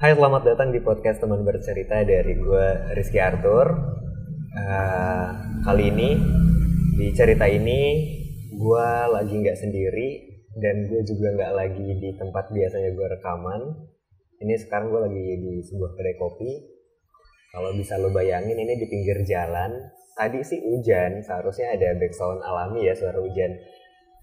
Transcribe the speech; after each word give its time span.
Hai, 0.00 0.16
selamat 0.16 0.42
datang 0.48 0.72
di 0.72 0.80
podcast 0.80 1.20
teman 1.20 1.44
bercerita 1.44 2.00
dari 2.00 2.32
gue 2.40 2.66
Rizky 2.96 3.20
Arthur. 3.20 3.68
Eh, 4.56 5.28
kali 5.60 5.92
ini 5.92 6.16
di 6.96 7.12
cerita 7.12 7.44
ini 7.44 8.08
gue 8.48 8.88
lagi 9.12 9.34
nggak 9.36 9.60
sendiri 9.60 10.08
dan 10.56 10.88
gue 10.88 11.04
juga 11.04 11.36
nggak 11.36 11.52
lagi 11.52 11.88
di 12.00 12.10
tempat 12.16 12.48
biasanya 12.48 12.90
gue 12.96 13.06
rekaman. 13.20 13.60
Ini 14.40 14.54
sekarang 14.56 14.88
gue 14.88 15.00
lagi 15.04 15.24
di 15.36 15.54
sebuah 15.68 15.92
kedai 15.92 16.16
kopi. 16.16 16.50
Kalau 17.52 17.76
bisa 17.76 18.00
lo 18.00 18.08
bayangin 18.08 18.56
ini 18.56 18.80
di 18.80 18.86
pinggir 18.88 19.20
jalan. 19.28 19.84
Tadi 20.16 20.40
sih 20.40 20.64
hujan, 20.64 21.20
seharusnya 21.20 21.76
ada 21.76 21.92
background 22.00 22.40
alami 22.40 22.88
ya 22.88 22.96
suara 22.96 23.20
hujan 23.20 23.52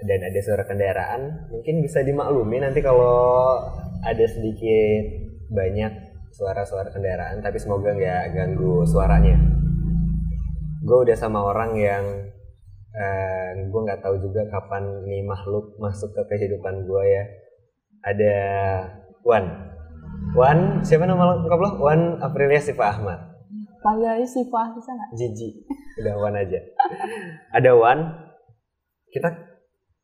dan 0.02 0.20
ada 0.26 0.40
suara 0.42 0.66
kendaraan. 0.66 1.54
Mungkin 1.54 1.86
bisa 1.86 2.02
dimaklumi 2.02 2.62
nanti 2.62 2.82
kalau 2.82 3.62
ada 4.06 4.26
sedikit 4.28 5.04
banyak 5.48 5.92
suara-suara 6.36 6.92
kendaraan 6.92 7.40
tapi 7.40 7.58
semoga 7.58 7.96
nggak 7.96 8.24
ganggu 8.36 8.84
suaranya. 8.86 9.38
Gue 10.86 11.04
udah 11.04 11.18
sama 11.18 11.42
orang 11.42 11.72
yang 11.76 12.04
uh, 12.94 13.50
gue 13.58 13.82
nggak 13.82 14.04
tahu 14.06 14.22
juga 14.22 14.46
kapan 14.54 15.04
nih 15.08 15.26
makhluk 15.26 15.76
masuk 15.82 16.14
ke 16.14 16.22
kehidupan 16.36 16.86
gue 16.86 17.04
ya. 17.10 17.24
Ada 18.06 18.38
Wan. 19.26 19.46
Wan 20.38 20.86
siapa 20.86 21.10
nama 21.10 21.42
lengkap 21.42 21.60
lo? 21.60 21.72
Wan 21.82 22.22
Aprilia 22.22 22.62
Siva 22.62 22.94
Ahmad. 22.94 23.20
Panggil 23.82 24.22
aja 24.22 24.28
Siva 24.28 24.62
bisa 24.78 24.94
nggak? 24.94 25.10
Jiji. 25.18 25.50
Udah 26.06 26.16
Wan 26.22 26.36
aja. 26.38 26.60
Ada 27.52 27.72
Wan. 27.74 28.00
Kita 29.10 29.34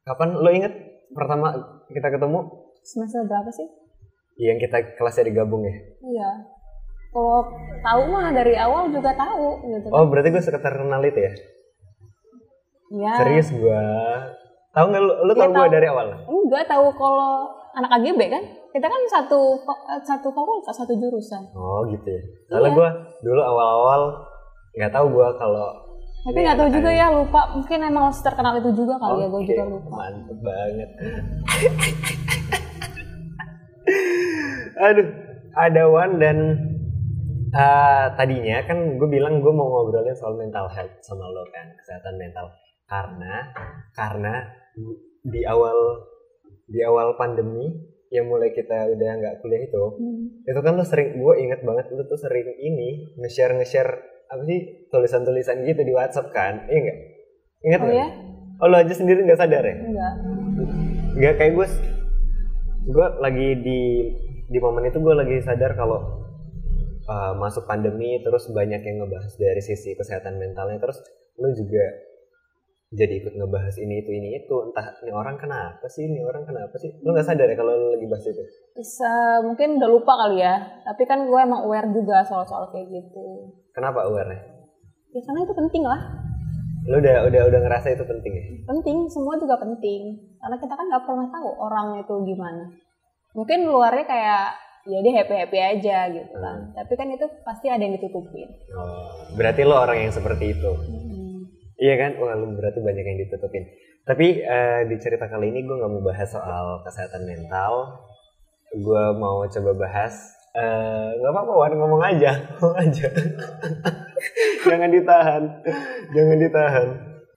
kapan? 0.03 0.39
Lo 0.41 0.49
inget 0.49 0.73
pertama 1.13 1.53
kita 1.93 2.09
ketemu? 2.09 2.39
Semester 2.83 3.23
berapa 3.23 3.47
sih 3.47 3.82
yang 4.35 4.57
kita 4.57 4.97
kelasnya 4.97 5.29
digabung 5.29 5.61
ya? 5.61 5.75
Iya. 6.01 6.29
Kalau 7.13 7.45
tahu 7.85 8.01
mah 8.09 8.33
dari 8.33 8.57
awal 8.57 8.89
juga 8.89 9.13
tahu 9.13 9.61
gitu. 9.69 9.87
Oh 9.93 10.09
berarti 10.09 10.33
gue 10.33 10.41
sekitar 10.41 10.73
kenal 10.73 11.01
itu 11.05 11.19
ya? 11.21 11.33
Iya. 12.93 13.11
Serius 13.21 13.49
gue 13.53 13.83
tahu 14.73 14.85
nggak 14.89 15.01
lu, 15.05 15.13
lu 15.21 15.33
Iya, 15.33 15.41
tahu 15.45 15.51
gue 15.53 15.67
dari 15.69 15.87
awal? 15.89 16.07
Enggak 16.25 16.65
tahu 16.65 16.85
kalau 16.97 17.45
anak 17.73 17.91
AGB 18.01 18.21
kan? 18.29 18.43
Kita 18.73 18.89
kan 18.89 19.01
satu 19.05 19.61
satu 20.01 20.27
fakultas 20.33 20.73
satu 20.73 20.97
jurusan. 20.97 21.45
Oh 21.53 21.85
gitu 21.85 22.07
ya. 22.09 22.21
Soalnya 22.49 22.69
Iya. 22.73 22.77
gue 22.77 22.89
dulu 23.21 23.41
awal-awal 23.41 24.01
nggak 24.73 24.89
tahu 24.89 25.05
gue 25.13 25.27
kalau 25.37 25.69
tapi 26.23 26.39
nggak 26.39 26.55
tahu 26.55 26.69
juga 26.71 26.89
ya 26.89 27.13
lupa. 27.13 27.41
Mungkin 27.53 27.77
emang 27.83 28.09
terkenal 28.09 28.57
itu 28.57 28.73
juga 28.73 28.97
kali 28.97 29.21
ya 29.21 29.27
gue 29.29 29.41
juga 29.45 29.63
lupa. 29.69 29.91
Mantep 30.01 30.37
banget 30.41 30.89
aduh 34.77 35.07
ada 35.53 35.83
Wan 35.89 36.17
dan 36.17 36.37
eh, 37.53 38.05
tadinya 38.17 38.57
kan 38.65 38.97
gue 38.97 39.09
bilang 39.09 39.39
gue 39.39 39.53
mau 39.53 39.69
ngobrolin 39.69 40.17
soal 40.17 40.33
mental 40.33 40.65
health 40.69 40.97
sama 41.05 41.29
lo 41.29 41.45
kan 41.53 41.69
kesehatan 41.77 42.17
mental. 42.17 42.49
Karena 42.89 43.53
karena 43.93 44.33
di 45.23 45.41
awal 45.45 45.77
di 46.67 46.81
awal 46.81 47.13
pandemi 47.15 47.69
yang 48.13 48.29
mulai 48.29 48.53
kita 48.53 48.93
udah 48.93 49.11
nggak 49.17 49.35
kuliah 49.41 49.65
itu 49.65 49.83
Hmm. 49.97 50.45
itu 50.45 50.59
kan 50.61 50.77
lo 50.77 50.85
sering 50.85 51.17
gue 51.17 51.33
inget 51.41 51.65
banget 51.65 51.89
lo 51.89 52.05
tuh 52.05 52.17
sering 52.17 52.45
ini 52.61 53.17
nge-share 53.17 53.57
nge-share 53.57 53.89
apa 54.29 54.41
sih 54.45 54.85
tulisan-tulisan 54.93 55.65
gitu 55.65 55.81
di 55.81 55.93
WhatsApp 55.93 56.29
kan 56.29 56.69
iya 56.69 56.79
nggak? 56.81 56.99
Inget 57.65 57.81
oh 57.81 57.85
nggak? 57.89 57.97
ya 57.97 58.07
oh 58.61 58.67
lo 58.69 58.75
aja 58.77 58.93
sendiri 58.93 59.25
nggak 59.25 59.39
sadar 59.41 59.65
ya? 59.65 59.75
Enggak 59.81 60.13
nggak 61.13 61.33
kayak 61.41 61.53
gue 61.57 61.67
gue 62.83 63.07
lagi 63.17 63.47
di 63.65 63.81
di 64.53 64.61
momen 64.61 64.85
itu 64.85 65.01
gue 65.01 65.15
lagi 65.17 65.41
sadar 65.41 65.73
kalau 65.73 65.97
uh, 67.09 67.33
masuk 67.41 67.65
pandemi 67.65 68.21
terus 68.21 68.45
banyak 68.53 68.85
yang 68.85 69.01
ngebahas 69.01 69.33
dari 69.33 69.61
sisi 69.65 69.97
kesehatan 69.97 70.37
mentalnya 70.37 70.77
terus 70.77 71.01
lo 71.41 71.49
juga 71.57 71.81
jadi 72.93 73.25
ikut 73.25 73.33
ngebahas 73.33 73.73
ini 73.81 74.05
itu 74.05 74.13
ini 74.13 74.37
itu. 74.37 74.53
Entah 74.69 74.93
ini 75.01 75.09
orang 75.09 75.33
kenapa 75.41 75.81
sih 75.89 76.05
ini 76.05 76.21
orang 76.21 76.45
kenapa 76.45 76.77
sih? 76.77 76.93
Lo 77.01 77.17
nggak 77.17 77.25
sadar 77.25 77.49
ya 77.49 77.57
kalau 77.57 77.73
lo 77.73 77.97
lagi 77.97 78.05
bahas 78.05 78.29
itu? 78.29 78.45
Bisa 78.77 79.41
mungkin 79.41 79.81
udah 79.81 79.89
lupa 79.89 80.13
kali 80.13 80.45
ya. 80.45 80.61
Tapi 80.85 81.01
kan 81.09 81.25
gue 81.25 81.39
emang 81.41 81.65
aware 81.65 81.89
juga 81.89 82.21
soal-soal 82.21 82.69
kayak 82.69 82.93
gitu. 82.93 83.49
Kenapa 83.73 84.05
aware 84.05 84.29
ya 84.29 84.41
karena 85.25 85.45
itu 85.45 85.53
penting 85.57 85.83
lah. 85.85 86.01
Lo 86.85 87.01
udah 87.01 87.17
udah 87.33 87.41
udah 87.49 87.59
ngerasa 87.65 87.97
itu 87.97 88.05
penting 88.05 88.33
ya? 88.37 88.45
Penting 88.69 89.09
semua 89.09 89.41
juga 89.41 89.57
penting. 89.57 90.13
Karena 90.37 90.57
kita 90.61 90.73
kan 90.77 90.85
nggak 90.85 91.03
pernah 91.09 91.27
tahu 91.33 91.49
orang 91.49 91.87
itu 91.97 92.13
gimana 92.29 92.82
mungkin 93.33 93.65
luarnya 93.65 94.05
kayak 94.05 94.47
ya 94.83 94.99
dia 94.99 95.13
happy 95.21 95.35
happy 95.35 95.59
aja 95.59 95.97
gitu 96.11 96.35
kan 96.37 96.73
tapi 96.75 96.93
kan 96.99 97.07
itu 97.09 97.25
pasti 97.45 97.71
ada 97.71 97.81
yang 97.81 97.95
ditutupin 97.97 98.49
oh, 98.75 99.33
berarti 99.33 99.61
lo 99.63 99.79
orang 99.79 100.05
yang 100.07 100.13
seperti 100.13 100.53
itu 100.53 100.71
Iya 101.83 101.95
kan? 101.99 102.11
Wah, 102.21 102.39
lu 102.39 102.55
berarti 102.55 102.79
banyak 102.79 103.03
yang 103.03 103.19
ditutupin. 103.27 103.67
Tapi 104.07 104.39
eh, 104.39 104.81
di 104.87 104.95
cerita 105.03 105.27
kali 105.27 105.51
ini 105.51 105.67
gue 105.67 105.75
nggak 105.75 105.91
mau 105.91 105.99
bahas 105.99 106.31
soal 106.31 106.79
kesehatan 106.87 107.27
mental. 107.27 107.99
Gue 108.71 109.03
mau 109.19 109.43
coba 109.43 109.71
bahas 109.75 110.15
eh, 110.55 111.09
nggak 111.19 111.31
apa-apa 111.33 111.53
Wan 111.59 111.73
ngomong 111.75 112.03
aja, 112.03 112.31
ngomong 112.55 112.77
aja. 112.77 113.07
Jangan 114.69 114.89
ditahan, 114.95 115.43
jangan 116.15 116.37
ditahan. 116.39 116.87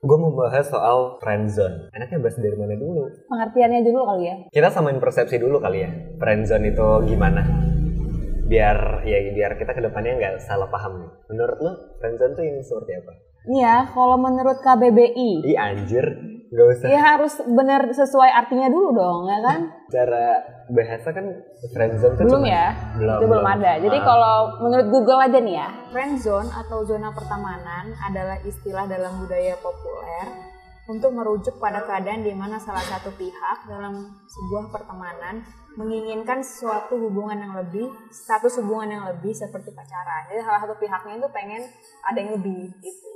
Gue 0.07 0.19
mau 0.23 0.31
bahas 0.39 0.71
soal 0.71 1.19
friendzone. 1.19 1.91
Enaknya 1.91 2.23
bahas 2.23 2.39
dari 2.39 2.55
mana 2.55 2.79
dulu? 2.79 3.11
pengertiannya 3.27 3.83
dulu 3.83 4.01
kali 4.07 4.23
ya 4.31 4.37
Kita 4.55 4.69
samain 4.71 5.03
persepsi 5.03 5.43
dulu 5.43 5.59
kali 5.59 5.83
ya. 5.83 5.91
Friendzone 6.23 6.71
itu 6.71 6.89
gimana? 7.11 7.43
Biar 8.47 9.03
ya 9.03 9.19
biar 9.35 9.59
kita 9.59 9.75
ke 9.75 9.83
depannya 9.83 10.15
nggak 10.15 10.35
salah 10.47 10.71
paham. 10.71 11.11
Menurut 11.27 11.59
lo 11.59 11.73
friendzone 11.99 12.39
tuh 12.39 12.45
yang 12.47 12.63
seperti 12.63 13.03
apa? 13.03 13.13
Iya, 13.47 13.75
kalau 13.95 14.19
menurut 14.19 14.59
KBBI, 14.63 15.31
Ih 15.43 15.59
anjir, 15.59 16.07
nggak 16.47 16.67
usah. 16.73 16.87
ya 16.87 17.01
harus 17.03 17.35
benar 17.43 17.83
sesuai 17.91 18.31
artinya 18.31 18.71
dulu 18.71 18.95
dong, 18.95 19.21
ya 19.27 19.39
kan? 19.43 19.61
Cara 19.87 20.27
bahasa 20.67 21.09
kan 21.11 21.27
friendzone 21.71 22.15
tuh 22.15 22.25
Belum 22.27 22.45
ya, 22.45 22.75
Belum. 22.95 23.19
itu 23.19 23.27
belum 23.27 23.47
ada. 23.47 23.73
Jadi 23.79 23.99
Ah. 23.99 24.05
kalau 24.05 24.37
menurut 24.63 24.87
Google 24.91 25.21
aja 25.23 25.39
nih 25.39 25.57
ya, 25.59 25.69
friendzone 25.91 26.49
atau 26.51 26.83
zona 26.83 27.11
pertemanan 27.11 27.91
adalah 28.01 28.39
istilah 28.43 28.87
dalam 28.87 29.19
budaya 29.19 29.55
populer 29.59 30.27
untuk 30.87 31.11
merujuk 31.11 31.59
pada 31.59 31.83
keadaan 31.83 32.23
di 32.23 32.31
mana 32.31 32.63
salah 32.63 32.83
satu 32.83 33.11
pihak 33.11 33.67
dalam 33.67 34.07
sebuah 34.27 34.71
pertemanan 34.71 35.43
menginginkan 35.75 36.41
suatu 36.41 36.95
hubungan 36.97 37.37
yang 37.37 37.59
lebih, 37.59 37.91
status 38.09 38.63
hubungan 38.63 38.95
yang 38.95 39.05
lebih 39.05 39.35
seperti 39.35 39.75
pacaran. 39.75 40.31
Jadi 40.31 40.41
salah 40.41 40.63
satu 40.63 40.79
pihaknya 40.79 41.19
itu 41.19 41.29
pengen 41.35 41.63
ada 42.01 42.17
yang 42.17 42.33
lebih 42.39 42.71
gitu. 42.81 43.09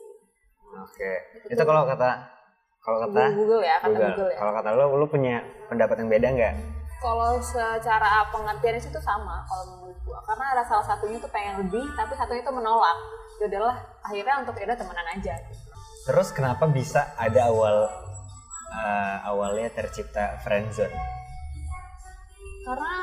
Oke. 0.77 1.11
Itu 1.47 1.63
kalau 1.63 1.87
kata 1.87 2.40
kalau 2.81 2.99
kata 3.05 3.23
Google 3.33 3.61
ya, 3.61 3.77
kata 3.79 3.89
Google. 3.89 4.09
Google 4.11 4.29
ya. 4.33 4.39
Kalau 4.41 4.53
kata 4.55 4.69
lo, 4.73 4.85
lo 4.95 5.07
punya 5.07 5.37
pendapat 5.69 5.97
yang 6.01 6.09
beda 6.09 6.29
nggak? 6.33 6.55
Kalau 7.01 7.31
secara 7.41 8.09
pengertiannya 8.29 8.77
sih 8.79 8.89
itu 8.89 9.01
sama 9.01 9.41
kalau 9.45 9.65
menurut 9.73 9.97
gua 10.05 10.21
karena 10.21 10.45
ada 10.53 10.63
salah 10.65 10.85
satunya 10.85 11.17
tuh 11.17 11.29
pengen 11.29 11.65
lebih 11.65 11.85
tapi 11.97 12.13
satunya 12.13 12.41
itu 12.41 12.53
menolak 12.53 12.97
ya 13.41 13.49
udahlah 13.49 13.77
akhirnya 14.05 14.35
untuk 14.41 14.55
ya 14.55 14.65
udah 14.69 14.77
temenan 14.77 15.09
aja. 15.13 15.35
Terus 16.05 16.29
kenapa 16.31 16.65
bisa 16.69 17.17
ada 17.17 17.49
awal 17.49 17.89
eh, 18.71 19.17
awalnya 19.25 19.69
tercipta 19.71 20.41
friendzone? 20.41 20.93
karena 22.61 22.95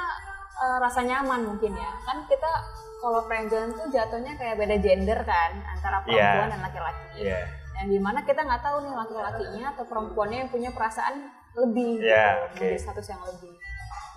eh, 0.56 0.78
rasa 0.80 1.02
nyaman 1.02 1.42
mungkin 1.44 1.74
ya 1.74 1.92
kan 2.06 2.22
kita 2.24 2.52
kalau 2.98 3.26
friendzone 3.26 3.74
tuh 3.74 3.90
jatuhnya 3.90 4.38
kayak 4.38 4.56
beda 4.56 4.78
gender 4.78 5.20
kan 5.22 5.52
antara 5.66 6.02
perempuan 6.06 6.46
Iya. 6.46 6.54
dan 6.54 6.60
laki-laki 6.62 7.06
Iya. 7.18 7.42
Yang 7.78 7.88
di 7.94 8.00
mana 8.02 8.26
kita 8.26 8.42
nggak 8.42 8.64
tahu 8.66 8.78
nih 8.84 8.94
laki-lakinya 8.94 9.66
atau 9.78 9.86
perempuannya 9.86 10.38
yang 10.46 10.52
punya 10.52 10.70
perasaan 10.74 11.30
lebih 11.54 12.02
Iya, 12.02 12.50
gitu, 12.54 12.66
lebih 12.66 12.80
status 12.82 13.08
yang 13.10 13.22
lebih. 13.22 13.54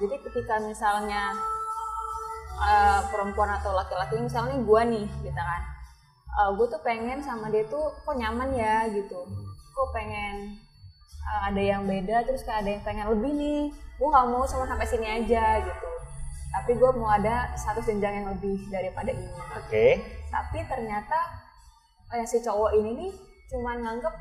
Jadi 0.00 0.16
ketika 0.28 0.54
misalnya 0.65 1.37
eh, 2.60 3.01
perempuan 3.12 3.53
atau 3.57 3.72
laki-laki 3.77 4.16
misalnya 4.16 4.57
gue 4.60 4.83
nih 4.97 5.07
gitu 5.24 5.41
kan. 5.41 5.62
Gue 6.57 6.66
tuh 6.72 6.80
pengen 6.80 7.21
sama 7.21 7.53
dia 7.53 7.68
tuh 7.68 7.92
kok 8.01 8.16
nyaman 8.16 8.57
ya? 8.57 8.89
gitu. 8.89 9.28
Kok 9.77 9.89
pengen 9.92 10.56
eh, 11.21 11.41
ada 11.53 11.60
yang 11.60 11.84
beda 11.84 12.24
terus 12.24 12.41
kayak 12.45 12.65
ada 12.65 12.71
yang 12.80 12.84
pengen 12.84 13.06
lebih 13.13 13.33
nih? 13.36 13.63
Gue 14.01 14.09
nggak 14.09 14.27
mau 14.33 14.45
cuma 14.48 14.65
sampai 14.65 14.89
sini 14.89 15.04
aja 15.04 15.60
gitu. 15.60 15.89
Tapi 16.51 16.80
gue 16.80 16.91
mau 16.97 17.13
ada 17.13 17.53
satu 17.60 17.84
jenjang 17.84 18.24
yang 18.24 18.28
lebih 18.33 18.72
daripada 18.72 19.13
ini. 19.13 19.28
Oke. 19.56 19.86
tapi 20.30 20.63
ternyata 20.65 21.18
eh, 22.15 22.22
si 22.22 22.39
cowok 22.39 22.71
ini 22.78 22.91
nih 22.95 23.13
cuman 23.50 23.76
nganggep 23.82 24.14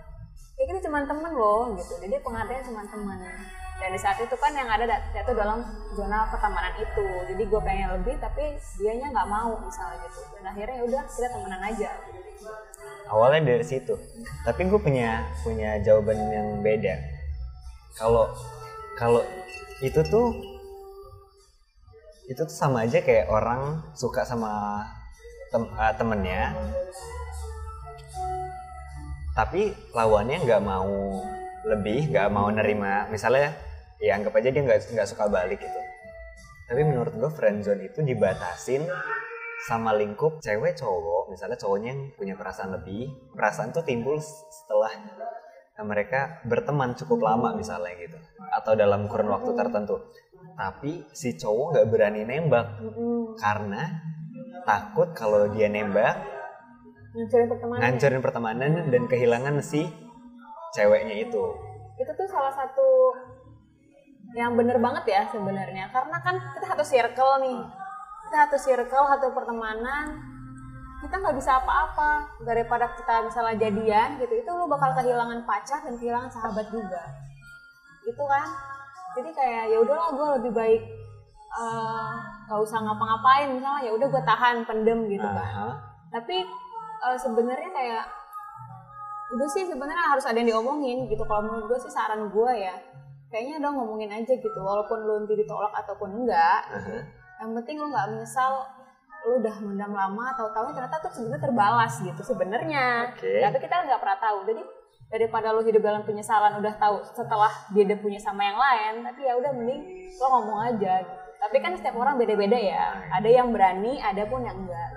ya 0.59 0.63
kita 0.67 0.79
cuman 0.89 1.03
temen 1.07 1.31
loh 1.37 1.71
gitu. 1.79 1.93
Jadi 2.03 2.15
pengertian 2.19 2.63
cuman 2.67 2.85
temen. 2.89 3.19
Dan 3.79 3.95
di 3.95 3.99
saat 4.01 4.19
itu 4.19 4.35
kan 4.35 4.51
yang 4.51 4.67
ada 4.67 4.83
jatuh 5.15 5.31
dalam 5.31 5.63
zona 5.95 6.27
pertemanan 6.27 6.75
itu. 6.75 7.05
Jadi 7.31 7.43
gue 7.47 7.61
pengen 7.63 7.89
lebih 7.95 8.19
tapi 8.19 8.59
dianya 8.75 9.07
nggak 9.07 9.29
mau 9.31 9.55
misalnya 9.63 10.03
gitu. 10.03 10.19
Dan 10.35 10.51
akhirnya 10.51 10.75
ya 10.75 10.83
udah 10.83 11.01
kita 11.07 11.27
temenan 11.31 11.61
aja. 11.63 11.89
Awalnya 13.07 13.55
dari 13.55 13.65
situ. 13.65 13.95
Tapi 14.43 14.67
gue 14.67 14.79
punya 14.83 15.23
punya 15.47 15.79
jawaban 15.79 16.19
yang 16.27 16.47
beda. 16.59 16.99
Kalau 17.95 18.27
kalau 18.99 19.23
itu 19.79 20.03
tuh 20.11 20.35
itu 22.27 22.41
tuh 22.45 22.53
sama 22.53 22.83
aja 22.83 22.99
kayak 22.99 23.31
orang 23.31 23.79
suka 23.95 24.21
sama 24.27 24.83
tem 25.49 25.65
uh, 25.65 25.93
temennya 25.97 26.53
tapi 29.39 29.71
lawannya 29.95 30.43
nggak 30.43 30.63
mau 30.67 31.23
lebih 31.63 32.11
nggak 32.11 32.27
mau 32.27 32.51
nerima. 32.51 33.07
Misalnya 33.07 33.55
ya 33.95 34.19
anggap 34.19 34.35
aja 34.35 34.51
dia 34.51 34.59
nggak 34.67 34.91
nggak 34.91 35.07
suka 35.07 35.31
balik 35.31 35.63
gitu. 35.63 35.79
Tapi 36.67 36.83
menurut 36.83 37.15
gue 37.15 37.31
friendzone 37.31 37.87
itu 37.87 38.03
dibatasin 38.03 38.83
sama 39.63 39.95
lingkup 39.95 40.43
cewek 40.43 40.75
cowok. 40.75 41.31
Misalnya 41.31 41.55
cowoknya 41.55 41.87
yang 41.95 42.01
punya 42.19 42.35
perasaan 42.35 42.75
lebih 42.83 43.07
perasaan 43.31 43.71
tuh 43.71 43.87
timbul 43.87 44.19
setelah 44.19 44.91
mereka 45.87 46.43
berteman 46.43 46.99
cukup 46.99 47.23
lama 47.23 47.55
misalnya 47.55 47.95
gitu. 47.95 48.19
Atau 48.51 48.75
dalam 48.75 49.07
kurun 49.07 49.31
waktu 49.31 49.55
tertentu. 49.55 50.03
Tapi 50.59 51.07
si 51.15 51.39
cowok 51.39 51.79
nggak 51.79 51.87
berani 51.87 52.27
nembak. 52.27 52.67
Karena 53.39 53.87
takut 54.67 55.15
kalau 55.15 55.47
dia 55.55 55.71
nembak 55.71 56.38
ngancurin 57.09 57.47
pertemanan 57.49 57.81
ngancurin 57.81 58.21
pertemanan 58.21 58.69
dan 58.93 59.03
kehilangan 59.09 59.55
si 59.65 59.89
ceweknya 60.73 61.15
itu. 61.25 61.43
Itu 61.99 62.11
tuh 62.15 62.27
salah 62.29 62.53
satu 62.53 63.13
yang 64.37 64.53
bener 64.53 64.77
banget 64.77 65.09
ya 65.09 65.21
sebenarnya. 65.33 65.89
Karena 65.89 66.17
kan 66.21 66.35
kita 66.55 66.65
satu 66.69 66.83
circle 66.85 67.33
nih. 67.43 67.59
Kita 68.27 68.35
satu 68.45 68.57
circle 68.61 69.05
satu 69.09 69.27
pertemanan. 69.33 70.29
Kita 70.99 71.15
nggak 71.15 71.37
bisa 71.39 71.63
apa-apa 71.63 72.43
daripada 72.43 72.91
kita 72.91 73.23
misalnya 73.23 73.55
jadian 73.55 74.19
gitu 74.19 74.35
itu 74.35 74.51
lu 74.51 74.67
bakal 74.67 74.91
kehilangan 74.99 75.47
pacar 75.47 75.79
dan 75.81 75.95
kehilangan 75.95 76.29
sahabat 76.29 76.67
juga. 76.69 77.01
Gitu 78.03 78.23
kan? 78.27 78.47
Jadi 79.17 79.29
kayak 79.33 79.63
ya 79.73 79.77
udahlah 79.81 80.11
gue 80.13 80.27
lebih 80.39 80.51
baik 80.53 80.81
uh, 81.55 82.13
gak 82.45 82.59
usah 82.61 82.83
ngapa-ngapain. 82.83 83.47
Misalnya 83.57 83.81
ya 83.89 83.91
udah 83.95 84.07
gue 84.11 84.23
tahan 84.27 84.55
pendem 84.67 84.99
gitu 85.09 85.25
kan. 85.25 85.39
Aha. 85.39 85.69
tapi 86.09 86.41
uh, 87.03 87.17
sebenarnya 87.17 87.69
kayak 87.71 88.03
udah 89.29 89.47
sih 89.53 89.63
sebenarnya 89.69 90.17
harus 90.17 90.25
ada 90.25 90.37
yang 90.41 90.57
diomongin 90.57 91.05
gitu. 91.05 91.21
Kalau 91.25 91.45
menurut 91.45 91.69
gue 91.69 91.79
sih 91.85 91.91
saran 91.93 92.27
gue 92.29 92.51
ya 92.55 92.75
kayaknya 93.29 93.61
udah 93.61 93.71
ngomongin 93.77 94.09
aja 94.09 94.33
gitu. 94.33 94.59
Walaupun 94.59 94.97
lu 95.05 95.13
nanti 95.23 95.37
ditolak 95.37 95.73
ataupun 95.85 96.25
enggak 96.25 96.61
Aha. 96.65 96.97
yang 97.45 97.53
penting 97.61 97.77
lu 97.77 97.87
nggak 97.93 98.07
menyesal 98.09 98.65
lu 99.27 99.43
udah 99.43 99.55
mendam 99.59 99.91
lama 99.91 100.31
tahu-tahu 100.31 100.71
ternyata 100.71 100.95
tuh 101.03 101.11
sebenarnya 101.11 101.43
terbalas 101.43 101.93
gitu 102.01 102.21
sebenarnya. 102.23 103.13
Oke. 103.13 103.43
tapi 103.43 103.57
kita 103.61 103.75
nggak 103.85 103.99
pernah 104.01 104.17
tahu. 104.17 104.37
Jadi 104.49 104.61
daripada 105.09 105.53
lu 105.53 105.61
hidup 105.65 105.81
dalam 105.81 106.01
penyesalan 106.05 106.57
udah 106.61 106.73
tahu 106.77 107.01
setelah 107.01 107.49
dia 107.73 107.81
udah 107.85 107.97
punya 107.97 108.21
sama 108.21 108.45
yang 108.45 108.57
lain 108.61 109.01
tapi 109.01 109.25
ya 109.25 109.33
udah 109.41 109.51
mending 109.57 109.81
lo 110.21 110.25
ngomong 110.37 110.59
aja 110.69 111.01
gitu. 111.01 111.17
tapi 111.41 111.57
kan 111.65 111.73
setiap 111.73 111.97
orang 111.97 112.17
beda-beda 112.17 112.57
ya. 112.57 112.97
Ada 113.13 113.29
yang 113.29 113.53
berani 113.53 113.97
ada 114.01 114.25
pun 114.25 114.41
yang 114.41 114.57
enggak. 114.57 114.89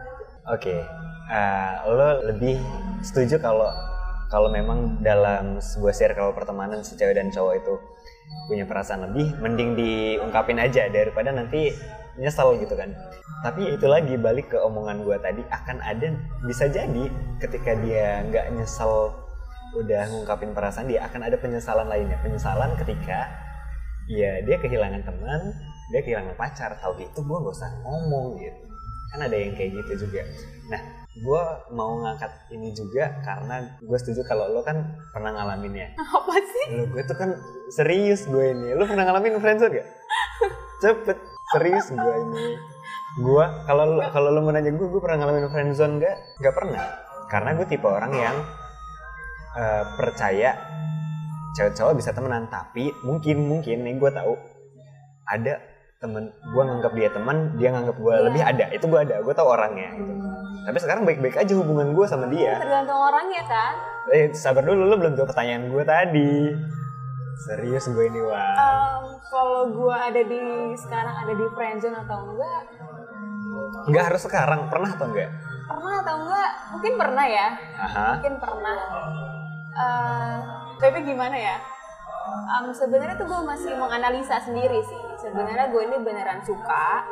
Oke, 0.53 0.83
eh, 1.31 1.73
lo 1.87 2.27
lebih 2.33 2.59
setuju 3.05 3.39
kalau 3.39 3.71
kalau 4.33 4.49
memang 4.49 5.05
dalam 5.05 5.61
sebuah 5.61 5.93
circle 5.93 6.33
pertemanan 6.33 6.81
si 6.81 6.97
cewek 6.97 7.21
dan 7.21 7.29
cowok 7.29 7.55
itu 7.61 7.75
punya 8.49 8.65
perasaan 8.65 9.13
lebih, 9.13 9.37
mending 9.45 9.77
diungkapin 9.77 10.57
aja 10.57 10.89
daripada 10.89 11.29
nanti 11.37 11.69
nyesel 12.17 12.57
gitu 12.57 12.73
kan. 12.73 12.97
Tapi 13.45 13.77
itu 13.77 13.85
lagi 13.85 14.17
balik 14.17 14.57
ke 14.57 14.57
omongan 14.57 15.05
gue 15.05 15.21
tadi 15.21 15.45
akan 15.53 15.85
ada 15.85 16.17
bisa 16.49 16.65
jadi 16.65 17.13
ketika 17.45 17.77
dia 17.85 18.25
nggak 18.25 18.57
nyesel 18.57 19.13
udah 19.77 20.09
ngungkapin 20.09 20.57
perasaan 20.57 20.89
dia 20.89 21.05
akan 21.05 21.29
ada 21.29 21.37
penyesalan 21.37 21.85
lainnya. 21.85 22.17
Penyesalan 22.25 22.73
ketika 22.81 23.29
ya 24.09 24.41
dia 24.49 24.57
kehilangan 24.65 25.05
teman, 25.05 25.41
dia 25.93 26.01
kehilangan 26.01 26.33
pacar. 26.41 26.73
Tahu 26.81 27.05
gitu 27.05 27.21
gue 27.21 27.37
gak 27.37 27.53
usah 27.53 27.71
ngomong 27.85 28.41
gitu 28.41 28.72
kan 29.13 29.21
ada 29.29 29.37
yang 29.37 29.53
kayak 29.53 29.77
gitu 29.77 30.09
juga. 30.09 30.25
Nah 30.73 30.81
gue 31.13 31.43
mau 31.77 32.01
ngangkat 32.01 32.33
ini 32.57 32.73
juga 32.73 33.21
karena 33.21 33.77
gue 33.85 33.99
setuju 34.01 34.25
kalau 34.25 34.49
lo 34.49 34.65
kan 34.65 34.81
pernah 35.13 35.37
ngalamin 35.37 35.77
ya. 35.77 35.89
Apa 36.17 36.35
sih? 36.41 36.67
Lo 36.81 36.89
gue 36.89 37.03
tuh 37.05 37.17
kan 37.21 37.37
serius 37.69 38.25
gue 38.25 38.57
ini. 38.57 38.73
Lo 38.73 38.89
pernah 38.89 39.05
ngalamin 39.05 39.37
friendzone 39.37 39.77
gak 39.77 39.89
cepet. 40.81 41.19
Serius 41.53 41.93
gue 41.93 42.15
ini. 42.17 42.57
Gue 43.21 43.45
kalau 43.69 44.01
lo 44.01 44.01
kalau 44.09 44.33
lo 44.33 44.41
mau 44.41 44.57
nanya 44.57 44.73
gue 44.73 44.89
gue 44.89 45.01
pernah 45.05 45.29
ngalamin 45.29 45.53
friendzone 45.53 46.01
gak 46.01 46.17
gak 46.41 46.55
pernah. 46.57 46.81
Karena 47.29 47.53
gue 47.61 47.67
tipe 47.69 47.85
orang 47.85 48.13
yang 48.17 48.37
eh, 49.61 49.85
percaya 50.01 50.57
cewek 51.53 51.77
cowok 51.77 52.01
bisa 52.01 52.17
temenan. 52.17 52.49
Tapi 52.49 52.89
mungkin 53.05 53.45
mungkin 53.45 53.85
nih 53.85 54.01
gue 54.01 54.11
tahu 54.17 54.33
ada 55.29 55.72
temen 56.03 56.25
gue 56.35 56.63
nganggap 56.63 56.93
dia 56.93 57.09
teman 57.09 57.37
dia 57.55 57.69
nganggap 57.71 57.95
gue 57.95 58.11
Iya. 58.13 58.25
lebih 58.27 58.43
ada. 58.43 58.65
Itu 58.69 58.85
gue 58.87 59.01
ada 59.01 59.17
gue 59.19 59.31
tahu 59.33 59.49
orangnya 59.49 59.89
gitu. 59.95 60.13
tapi 60.63 60.79
sekarang 60.79 61.03
baik-baik 61.03 61.35
aja 61.37 61.53
hubungan 61.55 61.91
gue 61.91 62.07
sama 62.07 62.27
dia. 62.27 62.59
Tergantung 62.59 62.99
orangnya 62.99 63.43
kan? 63.45 63.75
Eh 64.09 64.31
sabar 64.33 64.63
dulu 64.63 64.83
lo 64.85 64.95
belum 64.97 65.15
jawab 65.15 65.31
pertanyaan 65.31 65.67
gue 65.69 65.83
tadi. 65.83 66.35
Serius 67.41 67.87
gue 67.89 68.05
ini 68.05 68.21
wah 68.21 68.55
Em, 68.55 69.03
kalau 69.25 69.63
gue 69.69 69.91
ada 69.97 70.23
di 70.23 70.43
sekarang 70.77 71.15
ada 71.17 71.33
di 71.33 71.47
friendzone 71.51 71.97
atau 71.97 72.19
enggak? 72.25 72.63
Nggak 73.89 74.05
harus 74.05 74.23
sekarang. 74.23 74.67
Pernah 74.69 74.91
atau 74.93 75.07
enggak? 75.07 75.31
Pernah 75.65 75.95
atau 75.99 76.15
enggak? 76.21 76.51
Mungkin 76.71 76.93
pernah 76.95 77.25
ya. 77.25 77.49
Aha. 77.81 78.07
Mungkin 78.15 78.35
pernah. 78.39 78.77
Eh, 79.73 80.35
tapi 80.77 80.99
gimana 81.03 81.33
ya 81.33 81.57
Em, 82.33 82.67
sebenarnya 82.73 83.17
tuh 83.21 83.29
gue 83.29 83.41
masih 83.45 83.73
menganalisa 83.77 84.41
sendiri 84.41 84.81
sih. 84.85 85.01
Sebenarnya 85.21 85.69
gue 85.69 85.83
ini 85.85 85.97
beneran 86.01 86.41
suka 86.41 87.05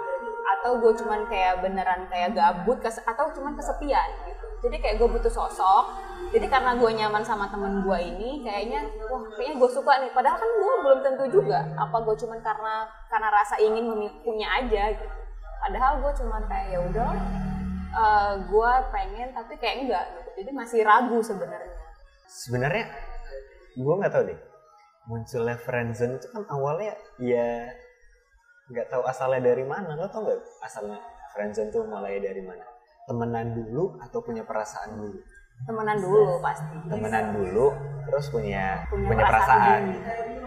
atau 0.58 0.80
gue 0.80 0.92
cuman 0.96 1.28
kayak 1.28 1.60
beneran 1.62 2.08
kayak 2.08 2.34
gabut 2.34 2.80
atau 2.82 3.24
cuman 3.36 3.52
kesepian 3.54 4.08
gitu. 4.26 4.46
Jadi 4.68 4.76
kayak 4.80 4.96
gue 5.00 5.08
butuh 5.08 5.32
sosok. 5.32 5.84
Jadi 6.30 6.46
karena 6.46 6.78
gue 6.78 6.90
nyaman 6.94 7.24
sama 7.26 7.50
temen 7.50 7.82
gue 7.84 7.98
ini 8.00 8.44
kayaknya 8.46 8.86
wah 9.08 9.24
kayaknya 9.36 9.54
gue 9.60 9.70
suka 9.70 9.92
nih. 10.00 10.10
Padahal 10.12 10.36
kan 10.40 10.50
gue 10.50 10.74
belum 10.84 11.00
tentu 11.04 11.24
juga 11.40 11.60
apa 11.76 11.96
gue 12.00 12.14
cuman 12.16 12.38
karena 12.40 12.74
karena 13.12 13.28
rasa 13.28 13.56
ingin 13.60 13.84
punya 14.24 14.48
aja 14.56 14.94
gitu. 14.96 15.16
Padahal 15.60 16.00
gue 16.00 16.12
cuman 16.16 16.42
kayak 16.48 16.66
ya 16.72 16.80
udah 16.80 17.10
eh, 17.92 18.32
gue 18.48 18.72
pengen 18.94 19.28
tapi 19.36 19.52
kayak 19.60 19.76
enggak 19.84 20.04
gitu. 20.16 20.30
Jadi 20.44 20.50
masih 20.56 20.80
ragu 20.80 21.18
sebenarnya. 21.20 21.76
Sebenarnya 22.30 22.84
gue 23.76 23.94
nggak 24.00 24.12
tahu 24.12 24.24
deh 24.28 24.49
munculnya 25.08 25.56
friendzone 25.56 26.20
itu 26.20 26.26
kan 26.32 26.44
awalnya 26.52 26.92
ya 27.16 27.68
nggak 28.70 28.86
tahu 28.90 29.02
asalnya 29.06 29.40
dari 29.52 29.64
mana. 29.64 29.96
Lo 29.96 30.06
tau 30.10 30.24
nggak 30.24 30.40
asalnya 30.64 30.98
friendzone 31.32 31.70
tuh 31.72 31.86
mulai 31.86 32.20
dari 32.20 32.42
mana? 32.44 32.64
Temenan 33.08 33.56
dulu 33.56 33.98
atau 33.98 34.18
punya 34.22 34.44
perasaan 34.46 35.00
dulu? 35.00 35.18
Temenan 35.66 35.98
dulu 36.00 36.40
pasti. 36.40 36.76
Temenan 36.88 37.26
dulu 37.36 37.66
terus 38.10 38.26
punya 38.32 38.82
Punya 38.90 39.12
punya, 39.12 39.24
perasaan 39.28 39.60
perasaan, 39.60 39.82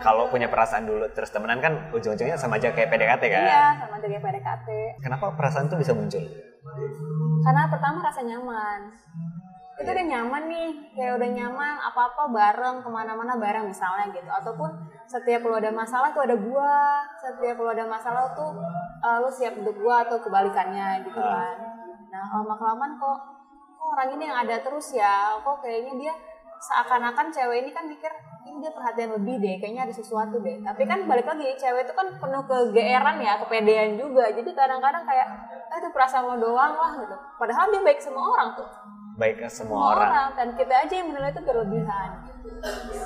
kalau 0.04 0.24
punya 0.28 0.48
perasaan 0.52 0.84
dulu 0.84 1.06
terus 1.16 1.30
temenan 1.32 1.64
kan 1.64 1.74
ujung-ujungnya 1.96 2.36
sama 2.36 2.60
aja 2.60 2.76
kayak 2.76 2.92
PDKT 2.92 3.24
kan? 3.32 3.44
Iya 3.46 3.66
sama 3.80 3.94
aja 4.02 4.08
kayak 4.10 4.24
PDKT 4.26 4.68
kenapa 5.00 5.26
perasaan 5.38 5.72
tuh 5.72 5.80
bisa 5.80 5.96
muncul? 5.96 6.24
Karena 7.44 7.64
pertama 7.72 8.04
rasa 8.04 8.22
nyaman 8.26 8.80
itu 9.74 9.90
udah 9.90 10.06
nyaman 10.06 10.44
nih 10.46 10.70
kayak 10.94 11.18
udah 11.18 11.30
nyaman 11.34 11.74
apa-apa 11.82 12.30
bareng 12.30 12.78
ke 12.86 12.90
mana-mana 12.94 13.34
bareng 13.42 13.66
misalnya 13.66 14.14
gitu. 14.14 14.30
Ataupun 14.30 14.70
setiap 15.10 15.42
lo 15.50 15.58
ada 15.58 15.74
masalah 15.74 16.14
tuh 16.14 16.22
ada 16.22 16.38
gua 16.38 17.02
setiap 17.18 17.58
lo 17.58 17.74
ada 17.74 17.86
masalah 17.90 18.30
tuh 18.38 18.54
eh, 19.02 19.18
lo 19.18 19.30
siap 19.34 19.58
untuk 19.58 19.74
gua 19.82 20.06
atau 20.06 20.22
kebalikannya 20.22 21.02
gitu 21.10 21.18
kan. 21.18 21.58
Nah 22.14 22.24
lama 22.38 22.54
kelamaan 22.54 23.02
kok 23.02 23.18
kok 23.74 23.88
orang 23.98 24.14
ini 24.14 24.30
yang 24.30 24.38
ada 24.46 24.62
terus 24.62 24.94
ya 24.94 25.42
kok 25.42 25.58
kayaknya 25.66 25.94
dia 25.98 26.14
seakan-akan 26.64 27.28
cewek 27.34 27.68
ini 27.68 27.76
kan 27.76 27.84
mikir 27.90 28.08
ini 28.48 28.64
dia 28.64 28.72
perhatian 28.72 29.20
lebih 29.20 29.36
deh 29.42 29.58
kayaknya 29.58 29.90
ada 29.90 29.94
sesuatu 29.98 30.38
deh. 30.38 30.62
Tapi 30.62 30.86
kan 30.86 31.10
balik 31.10 31.26
lagi 31.26 31.50
cewek 31.58 31.90
itu 31.90 31.94
kan 31.98 32.14
penuh 32.14 32.46
kegeeran 32.46 33.18
ya 33.26 33.42
kepedean 33.42 33.98
juga. 33.98 34.30
Jadi 34.30 34.54
kadang-kadang 34.54 35.02
kayak 35.02 35.28
eh 35.74 35.78
itu 35.82 35.90
perasaan 35.90 36.30
lo 36.30 36.38
doang 36.38 36.78
lah 36.78 36.94
gitu. 37.02 37.18
Padahal 37.42 37.74
dia 37.74 37.82
baik 37.82 37.98
sama 37.98 38.22
orang 38.22 38.54
tuh 38.54 38.93
baik 39.14 39.36
ke 39.38 39.48
semua 39.48 39.94
orang 39.94 40.34
dan 40.34 40.48
kita 40.54 40.74
aja 40.76 40.94
yang 40.94 41.08
menilai 41.08 41.30
itu 41.30 41.42
berlebihan 41.42 42.10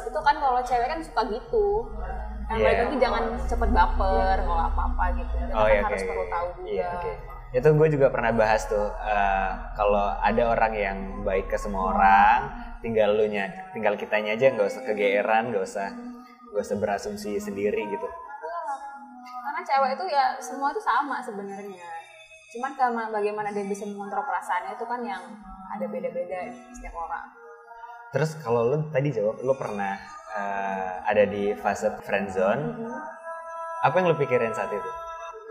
itu 0.08 0.20
kan 0.20 0.36
kalau 0.38 0.62
cewek 0.62 0.88
kan 0.88 1.00
suka 1.00 1.22
gitu 1.28 1.68
yang 2.48 2.58
balik 2.58 2.72
Iya. 2.72 2.84
lagi 2.86 2.96
jangan 2.98 3.24
cepet 3.44 3.70
baper 3.70 4.38
kalau 4.40 4.64
apa-apa 4.66 5.06
gitu 5.16 5.34
kita 5.36 5.52
Oh 5.52 5.62
kan 5.62 5.70
iya, 5.70 5.82
harus 5.84 6.00
oke, 6.00 6.08
perlu 6.08 6.24
oke. 6.24 6.32
tahu 6.32 6.48
juga 6.56 6.68
Iya, 6.70 6.88
oke. 6.94 7.12
Itu 7.50 7.68
gue 7.74 7.88
juga 7.90 8.08
pernah 8.08 8.32
bahas 8.32 8.62
tuh. 8.66 8.88
eh, 8.88 9.50
kalau 9.74 10.06
ada 10.18 10.44
orang 10.48 10.74
yang 10.74 10.98
baik 11.22 11.48
ke 11.48 11.58
semua 11.58 11.92
orang, 11.92 12.40
tinggal 12.80 13.12
lu 13.12 13.24
nya, 13.26 13.48
tinggal 13.72 13.96
kitanya 13.96 14.32
aja 14.34 14.48
nggak 14.50 14.64
usah 14.66 14.84
kegeeran, 14.84 15.52
nggak 15.52 15.60
usah 15.62 15.88
nggak 16.48 16.64
usah 16.64 16.78
berasumsi 16.78 17.36
sendiri 17.38 17.84
gitu. 17.86 18.08
karena 19.44 19.62
cewek 19.64 19.92
itu 19.96 20.06
ya 20.08 20.26
semua 20.38 20.70
itu 20.70 20.80
sama 20.80 21.18
sebenarnya 21.20 21.88
cuman 22.48 22.72
karena 22.80 23.04
bagaimana 23.12 23.52
dia 23.52 23.68
bisa 23.68 23.84
mengontrol 23.84 24.24
perasaannya 24.24 24.80
itu 24.80 24.86
kan 24.88 25.02
yang 25.04 25.24
ada 25.68 25.86
beda-beda 25.92 26.48
setiap 26.72 26.96
orang. 26.96 27.28
Terus 28.16 28.40
kalau 28.40 28.72
lu 28.72 28.78
tadi 28.88 29.12
jawab, 29.12 29.44
lu 29.44 29.52
pernah 29.60 30.00
eh, 30.32 30.94
ada 31.04 31.24
di 31.28 31.52
fase 31.60 31.92
friendzone, 32.08 32.88
apa 33.84 33.94
yang 34.00 34.08
lu 34.08 34.16
pikirin 34.16 34.56
saat 34.56 34.72
itu? 34.72 34.90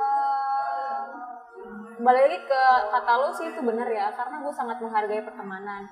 Eh, 0.01 1.01
balik 2.01 2.23
lagi 2.33 2.39
ke 2.49 2.63
kata 2.89 3.13
lo 3.21 3.29
sih 3.37 3.53
itu 3.53 3.61
benar 3.61 3.89
ya 3.93 4.17
karena 4.17 4.41
gue 4.41 4.53
sangat 4.57 4.81
menghargai 4.81 5.21
pertemanan 5.21 5.85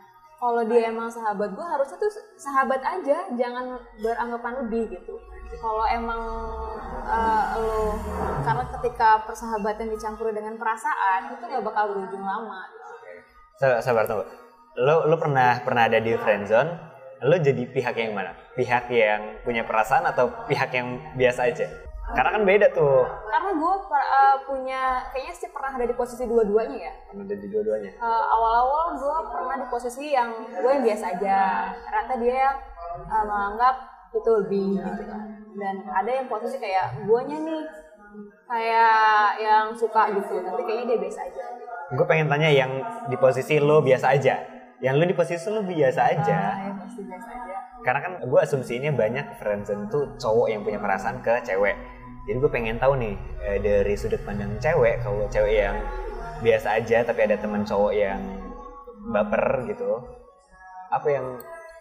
kalau 0.44 0.60
dia 0.68 0.92
emang 0.92 1.08
sahabat 1.08 1.56
gue 1.56 1.64
harusnya 1.64 1.96
tuh 1.96 2.12
sahabat 2.36 2.84
aja 2.84 3.32
jangan 3.32 3.80
beranggapan 3.96 4.52
lebih 4.60 4.92
gitu. 4.92 5.16
Kalau 5.56 5.88
emang 5.88 6.20
uh, 7.08 7.44
lo 7.56 7.96
karena 8.44 8.68
ketika 8.76 9.24
persahabatan 9.24 9.88
dicampuri 9.88 10.36
dengan 10.36 10.60
perasaan 10.60 11.32
itu 11.32 11.48
gak 11.48 11.64
bakal 11.64 11.96
berujung 11.96 12.20
lama. 12.20 12.68
Sabar 13.80 14.04
tunggu. 14.04 14.28
Lo 14.84 15.08
lo 15.08 15.16
pernah 15.16 15.64
pernah 15.64 15.88
ada 15.88 15.96
di 15.96 16.12
friendzone? 16.12 16.92
Lo 17.24 17.40
jadi 17.40 17.64
pihak 17.64 17.96
yang 17.96 18.12
mana? 18.12 18.36
Pihak 18.52 18.92
yang 18.92 19.40
punya 19.48 19.64
perasaan 19.64 20.04
atau 20.04 20.28
pihak 20.44 20.68
yang 20.76 21.00
biasa 21.16 21.48
aja 21.48 21.93
karena 22.12 22.30
kan 22.36 22.42
beda 22.44 22.66
tuh. 22.76 23.00
Karena 23.32 23.50
gue 23.56 23.74
uh, 23.88 24.36
punya, 24.44 24.82
kayaknya 25.08 25.34
sih 25.40 25.48
pernah 25.48 25.72
ada 25.72 25.86
di 25.88 25.96
posisi 25.96 26.28
dua-duanya 26.28 26.76
ya. 26.76 26.92
Pernah 27.08 27.24
ada 27.24 27.36
di 27.40 27.48
dua-duanya. 27.48 27.90
Uh, 27.96 28.24
awal-awal 28.28 28.84
gue 29.00 29.16
pernah 29.32 29.56
di 29.56 29.66
posisi 29.72 30.04
yang 30.12 30.30
gue 30.52 30.68
yang 30.68 30.84
biasa 30.84 31.04
aja. 31.16 31.38
Rata 31.72 32.14
dia 32.20 32.34
yang 32.36 32.56
uh, 33.08 33.24
menganggap 33.24 33.76
itu 34.12 34.30
lebih 34.44 34.68
gitu 34.84 35.02
kan. 35.08 35.20
Dan 35.56 35.74
ada 35.88 36.10
yang 36.12 36.26
posisi 36.28 36.60
kayak 36.60 37.08
guanya 37.08 37.40
nih 37.40 37.62
kayak 38.46 39.26
yang 39.42 39.66
suka 39.74 40.12
gitu, 40.12 40.44
tapi 40.44 40.60
kayaknya 40.62 40.94
dia 40.94 40.98
biasa 41.08 41.20
aja. 41.24 41.44
Gue 41.96 42.06
pengen 42.06 42.28
tanya 42.28 42.52
yang 42.52 42.72
di 43.08 43.16
posisi 43.16 43.56
lo 43.56 43.80
biasa 43.80 44.12
aja. 44.12 44.44
Yang 44.84 44.94
lo 45.00 45.04
di 45.08 45.16
posisi 45.16 45.46
lo 45.48 45.64
biasa 45.64 46.00
aja. 46.04 46.38
Nah, 46.52 46.62
yang 46.68 46.76
posisi 46.78 47.00
biasa 47.08 47.28
aja. 47.32 47.56
Karena 47.80 48.00
kan 48.00 48.12
gue 48.22 48.40
asumsinya 48.40 48.92
banyak 48.92 49.26
friendzone 49.40 49.88
tuh 49.88 50.04
cowok 50.20 50.46
yang 50.52 50.60
punya 50.62 50.78
perasaan 50.80 51.20
ke 51.20 51.42
cewek 51.44 51.93
jadi 52.24 52.36
gue 52.40 52.50
pengen 52.50 52.76
tahu 52.80 52.96
nih 52.96 53.14
eh, 53.44 53.58
dari 53.60 53.94
sudut 53.94 54.20
pandang 54.24 54.56
cewek 54.60 55.04
kalau 55.04 55.28
cewek 55.28 55.64
yang 55.68 55.76
biasa 56.40 56.80
aja 56.80 57.04
tapi 57.04 57.20
ada 57.24 57.36
teman 57.36 57.62
cowok 57.64 57.92
yang 57.92 58.20
baper 59.12 59.68
gitu 59.68 60.00
apa 60.88 61.08
yang 61.10 61.26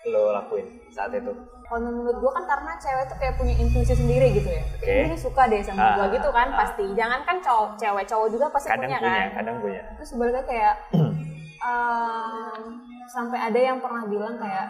lo 0.03 0.35
lakuin 0.35 0.67
saat 0.91 1.15
itu? 1.15 1.31
Kalau 1.63 1.79
menurut 1.79 2.19
gue 2.19 2.31
kan 2.35 2.43
karena 2.43 2.75
cewek 2.75 3.03
tuh 3.07 3.17
kayak 3.23 3.33
punya 3.39 3.55
intuisi 3.55 3.95
sendiri 3.95 4.35
gitu 4.35 4.51
ya. 4.51 4.63
Okay. 4.83 5.07
Ini 5.07 5.15
suka 5.15 5.47
deh 5.47 5.63
sama 5.63 5.79
ah, 5.79 5.95
gue 5.95 6.19
gitu 6.19 6.29
kan 6.35 6.51
ah. 6.51 6.57
pasti. 6.59 6.85
Jangan 6.91 7.23
kan 7.23 7.37
cowok, 7.39 7.69
cewek 7.79 8.05
cowok 8.11 8.27
juga 8.27 8.45
pasti 8.51 8.67
kadang 8.67 8.91
punya, 8.91 8.99
punya 8.99 9.15
kan. 9.15 9.27
Kadang 9.39 9.55
punya. 9.63 9.81
Terus 9.95 10.09
sebenarnya 10.11 10.43
kayak 10.43 10.75
um, 11.71 12.61
sampai 13.07 13.39
ada 13.39 13.59
yang 13.63 13.77
pernah 13.79 14.03
bilang 14.11 14.35
kayak 14.35 14.65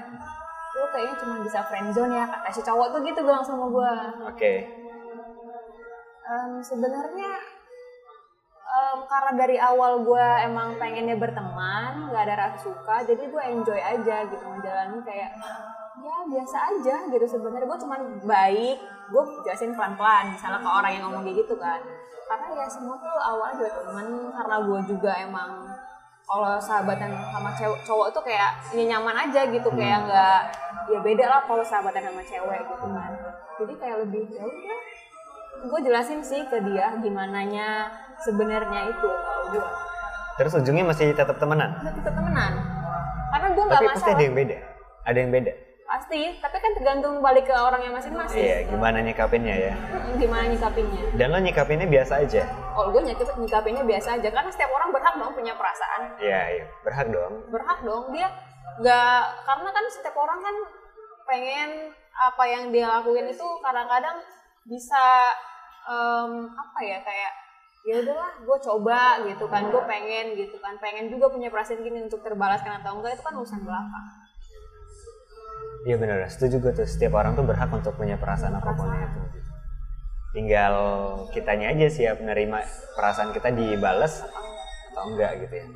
lu 0.74 0.86
kayaknya 0.94 1.16
cuma 1.22 1.36
bisa 1.42 1.60
friendzone 1.66 2.14
ya 2.14 2.26
kata 2.30 2.50
si 2.54 2.62
cowok 2.62 2.88
tuh 2.94 3.00
gitu 3.02 3.20
bilang 3.26 3.42
sama 3.42 3.66
gue. 3.74 3.94
Oke. 4.30 4.38
Okay 4.38 4.83
um, 6.28 6.52
sebenarnya 6.64 7.32
um, 8.64 8.98
karena 9.06 9.32
dari 9.38 9.58
awal 9.60 10.04
gue 10.04 10.28
emang 10.48 10.76
pengennya 10.80 11.20
berteman 11.20 12.10
nggak 12.10 12.24
ada 12.30 12.36
rasa 12.36 12.58
suka 12.64 13.04
jadi 13.06 13.24
gue 13.28 13.44
enjoy 13.44 13.80
aja 13.80 14.28
gitu 14.28 14.44
menjalani 14.48 14.98
kayak 15.04 15.32
ya 16.04 16.16
biasa 16.26 16.58
aja 16.74 16.96
gitu 17.08 17.26
sebenarnya. 17.26 17.68
Gue 17.70 17.80
cuman 17.86 18.02
baik 18.26 18.78
gue 19.14 19.24
jelasin 19.46 19.78
pelan 19.78 19.94
pelan 19.94 20.34
misalnya 20.34 20.60
ke 20.60 20.70
orang 20.70 20.92
yang 20.92 21.04
ngomong 21.08 21.24
kayak 21.24 21.38
gitu 21.46 21.56
kan. 21.56 21.80
Karena 22.28 22.48
ya 22.58 22.66
semua 22.66 22.96
tuh 22.98 23.18
awal 23.20 23.50
juga 23.56 23.70
temen 23.78 24.08
karena 24.34 24.56
gue 24.64 24.80
juga 24.90 25.12
emang 25.22 25.52
kalau 26.24 26.56
sahabatan 26.56 27.12
sama 27.30 27.52
cewek 27.54 27.80
cowok 27.84 28.08
tuh 28.16 28.24
kayak 28.24 28.56
ya 28.72 28.84
nyaman 28.96 29.28
aja 29.28 29.44
gitu 29.52 29.70
kayak 29.76 29.98
hmm. 30.02 30.06
nggak 30.08 30.40
ya 30.88 31.00
beda 31.04 31.26
lah 31.30 31.42
kalau 31.46 31.64
sahabatan 31.64 32.04
sama 32.10 32.24
cewek 32.26 32.62
gitu 32.64 32.88
kan. 32.90 33.12
Jadi 33.62 33.74
kayak 33.78 33.98
lebih 34.08 34.24
ya 34.34 34.44
udah 34.44 34.80
gue 35.64 35.80
jelasin 35.80 36.20
sih 36.20 36.44
ke 36.52 36.60
dia 36.68 36.92
gimana 37.00 37.40
nya 37.48 37.88
sebenarnya 38.20 38.92
itu. 38.92 39.08
Kalau 39.08 39.44
gue 39.52 39.64
terus 40.34 40.54
ujungnya 40.58 40.86
masih 40.90 41.14
tetap 41.14 41.38
temenan? 41.40 41.78
Tetap 41.80 42.14
temenan. 42.14 42.52
Karena 43.32 43.48
gue 43.54 43.64
nggak 43.64 43.82
masalah 43.82 43.96
pasti 43.96 44.10
ada 44.12 44.24
yang 44.24 44.36
beda? 44.36 44.58
Ada 45.08 45.18
yang 45.24 45.32
beda? 45.32 45.54
Pasti 45.84 46.22
tapi 46.42 46.58
kan 46.58 46.72
tergantung 46.74 47.16
balik 47.22 47.46
ke 47.48 47.56
orangnya 47.56 47.92
masing-masing. 47.94 48.44
Iya 48.44 48.58
gimana 48.68 48.98
nyikapinnya 49.06 49.56
ya? 49.56 49.74
Gimana 50.20 50.46
nyikapinnya? 50.52 51.04
Dan 51.16 51.28
lo 51.32 51.40
nyikapinnya 51.40 51.88
biasa 51.88 52.14
aja? 52.26 52.44
Oh 52.76 52.90
gue 52.92 53.02
nyikap 53.06 53.30
nyikapinnya 53.38 53.84
biasa 53.86 54.20
aja. 54.20 54.28
Karena 54.34 54.50
setiap 54.52 54.72
orang 54.74 54.90
berhak 54.92 55.16
dong 55.16 55.32
punya 55.32 55.54
perasaan. 55.56 56.02
Iya 56.20 56.42
iya. 56.60 56.66
Berhak 56.82 57.08
dong. 57.14 57.34
Berhak 57.54 57.80
dong. 57.86 58.04
Dia 58.12 58.28
nggak 58.84 59.22
karena 59.48 59.70
kan 59.70 59.86
setiap 59.94 60.16
orang 60.18 60.40
kan 60.42 60.56
pengen 61.30 61.70
apa 62.14 62.44
yang 62.46 62.64
dia 62.74 62.86
lakuin 62.90 63.30
itu 63.30 63.48
kadang-kadang 63.62 64.18
bisa 64.64 65.34
um, 65.88 66.52
apa 66.54 66.80
ya 66.84 66.98
kayak 67.04 67.32
ya 67.84 68.00
udahlah 68.00 68.32
gue 68.40 68.58
coba 68.64 69.00
gitu 69.28 69.46
kan 69.52 69.68
gue 69.68 69.84
pengen 69.84 70.26
gitu 70.40 70.56
kan. 70.64 70.80
Pengen 70.80 71.12
juga 71.12 71.28
punya 71.32 71.52
perasaan 71.52 71.84
gini 71.84 72.04
untuk 72.04 72.24
terbalaskan 72.24 72.80
atau 72.80 73.00
enggak 73.00 73.20
itu 73.20 73.24
kan 73.24 73.34
urusan 73.36 73.62
belakang 73.64 74.08
iya 75.84 75.96
benar 76.00 76.24
setuju 76.32 76.64
gue 76.64 76.74
tuh. 76.74 76.88
Setiap 76.88 77.14
orang 77.20 77.36
tuh 77.36 77.44
berhak 77.44 77.68
untuk 77.72 77.94
punya 78.00 78.16
perasaan 78.16 78.56
apa 78.56 78.72
pun 78.72 78.88
itu 78.88 79.22
tinggal 80.34 80.76
kitanya 81.30 81.70
aja 81.70 81.88
siap 81.94 82.18
menerima 82.18 82.66
perasaan 82.98 83.30
kita 83.36 83.54
dibalas 83.54 84.26
atau 84.94 85.04
enggak 85.14 85.46
gitu 85.46 85.54
ya. 85.62 85.68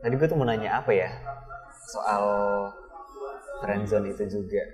Tadi 0.00 0.14
gue 0.16 0.28
tuh 0.28 0.36
mau 0.38 0.48
nanya 0.48 0.80
apa 0.80 0.92
ya 0.96 1.10
soal 1.84 2.24
friendzone 3.60 4.16
itu 4.16 4.24
juga 4.28 4.64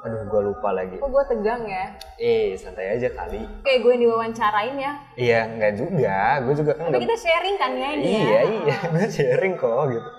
Aduh, 0.00 0.24
gue 0.24 0.40
lupa 0.48 0.72
lagi. 0.72 0.96
Kok 0.96 1.10
gue 1.12 1.24
tegang 1.28 1.62
ya? 1.68 1.92
Eh, 2.16 2.56
santai 2.56 2.96
aja 2.96 3.08
kali. 3.12 3.44
Kayak 3.60 3.78
gue 3.84 3.90
yang 3.92 4.02
diwawancarain 4.08 4.76
ya? 4.76 4.92
Iya, 5.12 5.40
enggak 5.44 5.72
juga. 5.76 6.18
Gue 6.40 6.54
juga 6.56 6.72
kan. 6.72 6.88
Tapi 6.88 7.04
kita 7.04 7.18
sharing 7.20 7.56
kan 7.60 7.70
ya 7.76 7.88
ini 7.92 8.04
Iya, 8.08 8.24
ya? 8.24 8.40
iya. 8.48 8.76
Gue 8.96 9.06
sharing 9.06 9.54
kok 9.54 9.84
gitu. 9.92 10.10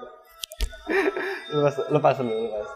lepas, 1.51 1.75
lepas 1.89 2.15
dulu, 2.15 2.35
lepas. 2.45 2.69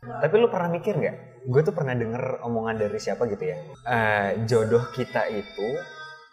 Tapi 0.00 0.34
lu 0.36 0.48
pernah 0.48 0.70
mikir 0.70 0.94
nggak? 0.96 1.16
Gue 1.44 1.60
tuh 1.60 1.74
pernah 1.74 1.92
denger 1.92 2.40
omongan 2.40 2.76
dari 2.78 2.98
siapa 2.98 3.26
gitu 3.26 3.44
ya. 3.50 3.56
Uh, 3.84 4.28
jodoh 4.46 4.84
kita 4.92 5.26
itu 5.28 5.68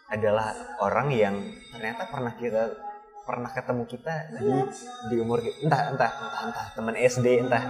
adalah 0.08 0.54
orang 0.80 1.12
yang 1.12 1.34
ternyata 1.68 2.08
pernah 2.08 2.32
kita 2.32 2.72
pernah 3.28 3.52
ketemu 3.52 3.84
kita 3.84 4.14
di 4.40 4.48
di 5.12 5.16
umur 5.20 5.44
entah 5.44 5.92
entah 5.92 6.10
entah 6.16 6.42
entah 6.48 6.66
teman 6.72 6.96
SD 6.96 7.44
entah 7.44 7.60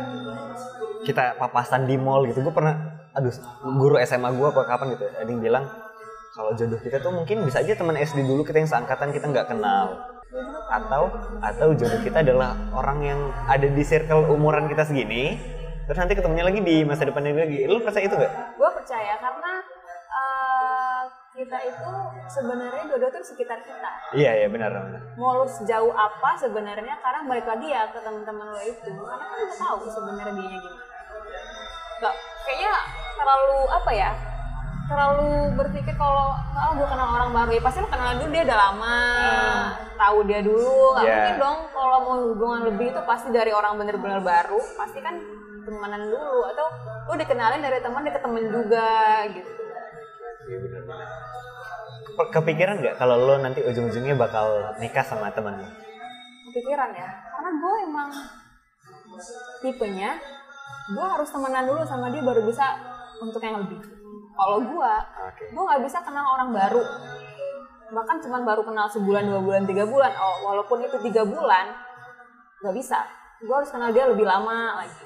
kita 1.03 1.35
papasan 1.35 1.91
di 1.91 1.99
mall 1.99 2.23
gitu. 2.31 2.47
Gue 2.47 2.55
pernah 2.55 3.03
aduh 3.11 3.35
guru 3.67 3.99
SMA 4.07 4.31
gue 4.39 4.47
apa 4.55 4.63
kapan 4.63 4.95
gitu 4.95 5.11
ada 5.11 5.27
yang 5.27 5.43
bilang 5.43 5.65
kalau 6.39 6.55
jodoh 6.55 6.79
kita 6.79 7.03
tuh 7.03 7.11
mungkin 7.11 7.43
bisa 7.43 7.59
aja 7.59 7.75
teman 7.75 7.99
SD 7.99 8.23
dulu 8.23 8.47
kita 8.47 8.63
yang 8.63 8.71
seangkatan 8.71 9.11
kita 9.11 9.27
nggak 9.27 9.51
kenal. 9.51 9.99
Atau 10.71 11.11
atau 11.43 11.69
jodoh 11.75 12.07
kita 12.07 12.23
adalah 12.23 12.55
orang 12.71 12.99
yang 13.03 13.21
ada 13.51 13.67
di 13.67 13.83
circle 13.83 14.31
umuran 14.31 14.71
kita 14.71 14.87
segini 14.87 15.35
terus 15.89 15.99
nanti 16.05 16.15
ketemunya 16.15 16.45
lagi 16.47 16.63
di 16.63 16.87
masa 16.87 17.03
depannya 17.03 17.35
lagi. 17.35 17.67
Lu 17.67 17.83
percaya 17.83 18.07
itu 18.07 18.15
gak? 18.15 18.33
gue 18.55 18.71
percaya 18.79 19.17
karena 19.19 19.53
kita 21.39 21.59
itu 21.71 21.93
sebenarnya 22.27 22.83
jodoh 22.91 23.11
tuh 23.15 23.23
sekitar 23.23 23.63
kita. 23.63 23.91
Iya 24.11 24.43
iya 24.43 24.49
benar 24.51 24.75
benar. 24.75 25.03
Mau 25.15 25.39
lu 25.39 25.47
sejauh 25.47 25.95
apa 25.95 26.35
sebenarnya 26.35 26.99
karena 26.99 27.21
balik 27.31 27.47
lagi 27.47 27.71
ya 27.71 27.87
ke 27.95 28.03
teman-teman 28.03 28.51
lo 28.51 28.63
itu 28.67 28.91
karena 28.91 29.23
kan 29.23 29.39
udah 29.39 29.59
tahu 29.63 29.79
sebenarnya 29.87 30.35
dia 30.35 30.59
gimana. 30.59 30.83
Gak, 31.99 32.15
kayaknya 32.47 32.73
terlalu 33.15 33.59
apa 33.71 33.91
ya 33.95 34.11
terlalu 34.89 35.53
berpikir 35.53 35.95
kalau 36.01 36.33
oh 36.33 36.73
gue 36.73 36.89
kenal 36.89 37.09
orang 37.13 37.31
baru 37.37 37.51
ya 37.61 37.63
pasti 37.63 37.79
lo 37.85 37.89
kenal 37.93 38.17
dulu 38.17 38.31
dia 38.33 38.43
udah 38.49 38.59
lama 38.59 38.99
hmm. 39.21 39.67
tahu 40.01 40.19
dia 40.25 40.41
dulu 40.41 40.97
gak 40.97 41.05
yeah. 41.05 41.13
mungkin 41.13 41.37
dong 41.37 41.59
kalau 41.77 41.99
mau 42.09 42.17
hubungan 42.33 42.61
lebih 42.73 42.87
itu 42.97 43.01
pasti 43.05 43.29
dari 43.29 43.53
orang 43.53 43.77
bener-bener 43.77 44.25
baru 44.25 44.57
pasti 44.81 45.05
kan 45.05 45.21
temenan 45.69 46.09
dulu 46.09 46.41
atau 46.57 46.67
lo 47.05 47.15
dikenalin 47.21 47.61
dari 47.61 47.85
teman 47.85 48.01
dia 48.01 48.17
temen 48.17 48.45
juga 48.49 49.29
gitu 49.29 49.58
Iya 50.49 50.59
benar 50.65 50.83
Kepikiran 52.19 52.83
nggak 52.83 52.97
kalau 52.99 53.15
lo 53.21 53.35
nanti 53.39 53.63
ujung-ujungnya 53.63 54.19
bakal 54.19 54.75
nikah 54.83 55.07
sama 55.07 55.31
teman 55.31 55.61
lo? 55.61 55.69
Kepikiran 56.51 56.91
ya, 56.91 57.09
karena 57.31 57.51
gue 57.55 57.75
emang 57.87 58.11
tipenya 59.63 60.11
gue 60.89 61.07
harus 61.07 61.29
temenan 61.29 61.69
dulu 61.69 61.85
sama 61.85 62.09
dia 62.11 62.25
baru 62.25 62.43
bisa 62.43 62.65
untuk 63.23 63.39
yang 63.45 63.61
lebih. 63.63 63.79
Kalau 64.35 64.59
gue, 64.63 64.93
okay. 65.31 65.47
gue 65.53 65.63
nggak 65.63 65.83
bisa 65.85 65.99
kenal 66.03 66.27
orang 66.39 66.51
baru. 66.51 66.83
Bahkan 67.95 68.17
cuma 68.25 68.43
baru 68.43 68.63
kenal 68.67 68.87
sebulan, 68.91 69.27
dua 69.29 69.41
bulan, 69.43 69.63
tiga 69.69 69.85
bulan. 69.87 70.11
Oh, 70.19 70.51
walaupun 70.51 70.83
itu 70.83 70.97
tiga 71.07 71.23
bulan, 71.23 71.71
nggak 72.65 72.75
bisa. 72.75 72.99
Gue 73.39 73.55
harus 73.55 73.71
kenal 73.71 73.95
dia 73.95 74.11
lebih 74.11 74.27
lama 74.27 74.83
lagi. 74.83 74.99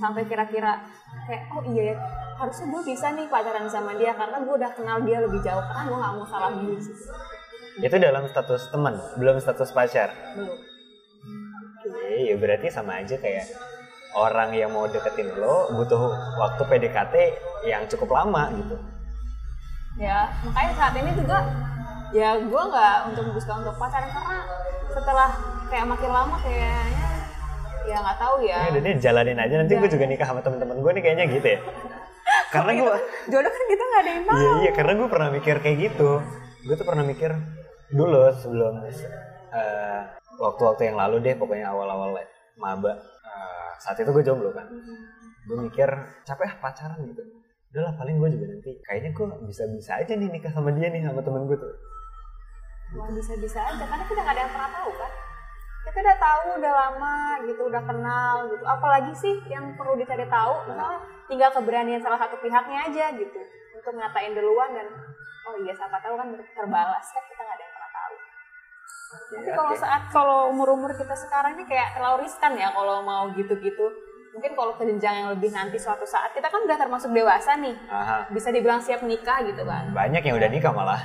Sampai 0.00 0.24
kira-kira 0.24 0.80
kayak, 1.28 1.52
oh 1.52 1.62
iya 1.68 1.92
ya, 1.92 1.96
harusnya 2.40 2.66
gue 2.72 2.82
bisa 2.88 3.06
nih 3.12 3.26
pacaran 3.28 3.68
sama 3.68 3.92
dia 4.00 4.16
karena 4.16 4.40
gue 4.40 4.54
udah 4.56 4.70
kenal 4.72 4.98
dia 5.04 5.20
lebih 5.20 5.40
jauh. 5.44 5.60
Karena 5.60 5.82
gue 5.88 5.96
gak 6.00 6.12
mau 6.16 6.26
salah 6.28 6.50
dulu 6.56 6.80
sih. 6.80 6.96
Itu 7.84 7.96
dalam 7.98 8.24
status 8.30 8.70
teman 8.70 8.94
belum 9.20 9.36
status 9.42 9.74
pacar? 9.74 10.14
Belum. 10.38 10.56
Oke 11.84 12.30
ya 12.30 12.36
berarti 12.38 12.70
sama 12.70 13.02
aja 13.02 13.18
kayak 13.18 13.50
orang 14.14 14.54
yang 14.54 14.70
mau 14.70 14.86
deketin 14.86 15.34
lo 15.36 15.74
butuh 15.74 16.14
waktu 16.38 16.62
PDKT 16.64 17.14
yang 17.66 17.82
cukup 17.90 18.14
lama 18.14 18.48
gitu. 18.54 18.78
Ya 19.98 20.30
makanya 20.46 20.72
saat 20.78 20.94
ini 20.96 21.10
juga 21.18 21.38
ya 22.14 22.38
gue 22.38 22.62
nggak 22.70 22.96
untuk 23.10 23.22
memutuskan 23.26 23.66
untuk 23.66 23.74
pacaran 23.74 24.06
karena 24.08 24.38
setelah 24.94 25.30
kayak 25.66 25.86
makin 25.90 26.10
lama 26.14 26.36
kayaknya 26.38 27.13
ya 27.84 27.96
nggak 28.00 28.18
tahu 28.18 28.36
ya 28.44 28.56
Ya 28.56 28.68
udah 28.72 28.82
deh 28.82 28.94
jalanin 29.00 29.38
aja 29.38 29.54
nanti 29.60 29.72
gue 29.76 29.90
juga 29.92 30.04
nikah 30.08 30.26
sama 30.26 30.40
temen-temen 30.40 30.76
gue 30.80 30.90
nih 30.96 31.02
kayaknya 31.04 31.24
gitu 31.28 31.48
ya. 31.56 31.60
karena 32.54 32.70
gue 32.72 32.96
jodoh 33.28 33.50
kan 33.52 33.64
kita 33.66 33.82
nggak 33.84 34.00
ada 34.00 34.10
yang 34.10 34.24
tahu 34.24 34.38
iya 34.38 34.50
iya 34.62 34.70
karena 34.72 34.92
gue 34.96 35.08
pernah 35.10 35.28
mikir 35.34 35.56
kayak 35.60 35.76
gitu. 35.90 36.10
Gue 36.64 36.74
tuh 36.80 36.86
pernah 36.88 37.04
mikir 37.04 37.30
dulu 37.92 38.20
sebelum 38.40 38.74
eh, 38.88 40.00
waktu-waktu 40.40 40.82
yang 40.88 40.96
lalu 40.96 41.16
deh 41.20 41.34
pokoknya 41.36 41.68
awal-awal 41.68 42.16
maba 42.56 42.92
eh, 43.22 43.70
saat 43.82 44.00
itu 44.00 44.10
gue 44.10 44.24
jomblo 44.24 44.50
kan. 44.54 44.70
Gue 45.44 45.56
mikir 45.60 45.88
capek 46.24 46.46
ah 46.48 46.54
pacaran 46.62 46.98
gitu. 47.04 47.22
Udah 47.74 47.90
lah 47.90 47.94
paling 47.98 48.16
gue 48.22 48.28
juga 48.38 48.46
nanti 48.54 48.70
kayaknya 48.86 49.10
gue 49.12 49.26
bisa-bisa 49.50 49.98
aja 49.98 50.12
nih 50.14 50.30
nikah 50.30 50.54
sama 50.54 50.70
dia 50.72 50.88
nih 50.88 51.04
sama 51.04 51.20
temen 51.20 51.44
gue 51.50 51.58
tuh. 51.58 51.74
Wah 52.94 53.10
bisa-bisa 53.10 53.58
aja 53.60 53.82
karena 53.82 54.04
kita 54.06 54.20
nggak 54.22 54.34
ada 54.38 54.42
yang 54.46 54.52
pernah 54.54 54.70
tahu 54.70 54.92
kan 54.94 55.12
kita 55.84 55.98
udah 56.00 56.18
tahu 56.18 56.46
udah 56.58 56.72
lama 56.74 57.16
gitu 57.44 57.62
udah 57.62 57.82
kenal 57.82 58.34
gitu 58.48 58.64
apalagi 58.64 59.12
sih 59.14 59.34
yang 59.46 59.72
perlu 59.74 59.94
dicari 59.94 60.24
tahu 60.26 60.54
misalnya 60.66 60.98
tinggal 61.24 61.50
keberanian 61.50 62.00
salah 62.00 62.16
satu 62.16 62.36
pihaknya 62.38 62.78
aja 62.84 63.12
gitu 63.12 63.40
untuk 63.74 63.92
ngatain 63.94 64.32
duluan 64.32 64.72
dan 64.72 64.86
oh 65.44 65.54
iya 65.58 65.72
siapa 65.72 65.96
tahu 65.98 66.14
kan 66.14 66.28
terbalas 66.32 67.06
kan 67.06 67.22
kita 67.24 67.40
nggak 67.40 67.54
ada 67.54 67.62
yang 67.62 67.74
pernah 67.74 67.92
tahu 67.92 68.14
tapi 69.14 69.46
Ya, 69.46 69.52
kalau 69.52 69.70
oke. 69.70 69.78
saat 69.78 70.02
kalau 70.10 70.38
umur 70.48 70.68
umur 70.72 70.90
kita 70.92 71.14
sekarang 71.14 71.54
ini 71.54 71.64
kayak 71.64 71.94
terlalu 71.94 72.24
riskan 72.24 72.52
ya 72.54 72.68
kalau 72.68 72.98
mau 73.00 73.30
gitu-gitu 73.30 73.86
mungkin 74.30 74.52
kalau 74.52 74.74
ke 74.74 74.82
jenjang 74.84 75.14
yang 75.16 75.28
lebih 75.30 75.48
nanti 75.48 75.78
suatu 75.78 76.02
saat 76.04 76.34
kita 76.34 76.44
kan 76.44 76.58
udah 76.60 76.74
termasuk 76.74 77.08
dewasa 77.08 77.54
nih 77.54 77.76
Aha. 77.86 78.26
bisa 78.28 78.50
dibilang 78.50 78.82
siap 78.82 79.00
nikah 79.00 79.44
gitu 79.44 79.62
kan 79.62 79.92
Banyak 79.92 80.20
yang 80.20 80.34
udah 80.34 80.50
nikah 80.50 80.72
malah. 80.72 80.98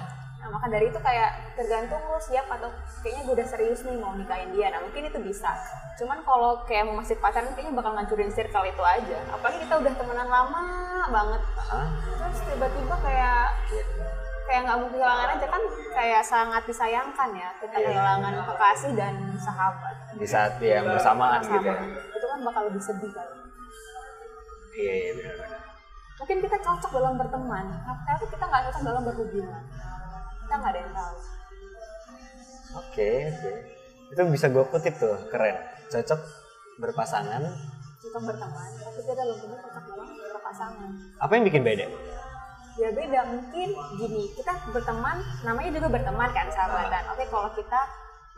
Nah, 0.49 0.57
maka 0.57 0.65
dari 0.65 0.89
itu 0.89 0.97
kayak 0.97 1.53
tergantung 1.53 2.01
lo 2.09 2.17
siap 2.17 2.49
atau 2.49 2.73
kayaknya 3.05 3.21
gue 3.21 3.33
udah 3.37 3.47
serius 3.53 3.85
nih 3.85 4.01
mau 4.01 4.17
nikahin 4.17 4.49
dia. 4.49 4.73
Nah, 4.73 4.81
mungkin 4.81 5.05
itu 5.05 5.21
bisa. 5.21 5.53
Cuman 5.93 6.25
kalau 6.25 6.65
kayak 6.65 6.89
mau 6.89 6.97
masih 6.97 7.21
pacaran 7.21 7.53
kayaknya 7.53 7.77
bakal 7.77 7.93
ngancurin 7.93 8.33
circle 8.33 8.65
itu 8.65 8.81
aja. 8.81 9.21
Apalagi 9.29 9.61
kita 9.61 9.77
udah 9.77 9.93
temenan 9.93 10.25
lama 10.25 10.65
banget. 11.05 11.41
Terus 12.17 12.41
tiba-tiba 12.49 12.95
kayak 12.97 13.45
kayak 14.49 14.61
nggak 14.65 14.77
mau 14.81 14.89
kehilangan 14.89 15.29
aja 15.37 15.45
kan 15.45 15.63
kayak 15.93 16.21
sangat 16.25 16.63
disayangkan 16.65 17.29
ya 17.37 17.49
kita 17.61 17.77
kehilangan 17.85 18.33
kekasih 18.49 18.91
dan 18.97 19.13
sahabat. 19.37 19.93
Di 20.17 20.25
saat 20.25 20.57
yang 20.57 20.89
bersamaan 20.89 21.45
gitu 21.45 21.61
ya. 21.61 21.77
Itu 22.09 22.25
kan 22.25 22.39
bakal 22.41 22.73
lebih 22.73 22.81
sedih 22.81 23.13
kali. 23.13 23.37
Iya 24.73 24.93
iya 24.97 25.11
benar-benar. 25.13 25.61
Mungkin 26.19 26.37
kita 26.43 26.57
cocok 26.59 26.91
dalam 26.99 27.15
berteman, 27.15 27.65
tapi 28.03 28.27
kita 28.27 28.43
nggak 28.43 28.61
cocok 28.67 28.83
dalam 28.83 29.03
berhubungan. 29.07 29.63
Kita 30.49 30.55
nggak 30.57 30.71
ada 30.73 30.79
yang 30.81 30.93
tahu. 30.97 31.15
Oke 32.81 33.09
oke. 33.29 33.51
Itu 34.09 34.21
bisa 34.33 34.49
gue 34.49 34.65
kutip 34.65 34.97
tuh 34.97 35.13
keren. 35.29 35.53
Cocok 35.87 36.19
berpasangan. 36.81 37.41
Cocok 38.01 38.21
berteman, 38.25 38.69
tapi 38.81 38.99
kita 39.05 39.21
belum 39.21 39.37
tentu 39.37 39.55
cocok 39.61 39.83
dalam 39.85 40.09
berpasangan. 40.09 40.89
Apa 41.21 41.31
yang 41.37 41.45
bikin 41.45 41.61
beda? 41.61 41.85
ya 42.79 42.95
beda 42.95 43.27
mungkin 43.27 43.75
gini 43.99 44.31
kita 44.39 44.55
berteman 44.71 45.19
namanya 45.43 45.67
juga 45.75 45.91
berteman 45.91 46.31
kan 46.31 46.47
sahabatan 46.47 47.11
oke 47.11 47.27
kalau 47.27 47.51
kita 47.51 47.75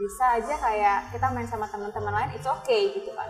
bisa 0.01 0.41
aja 0.41 0.58
kayak 0.58 1.13
kita 1.13 1.30
main 1.30 1.46
sama 1.46 1.70
teman-teman 1.70 2.10
lain 2.10 2.34
it's 2.34 2.50
okay 2.50 2.89
gitu 2.89 3.13
kan 3.13 3.30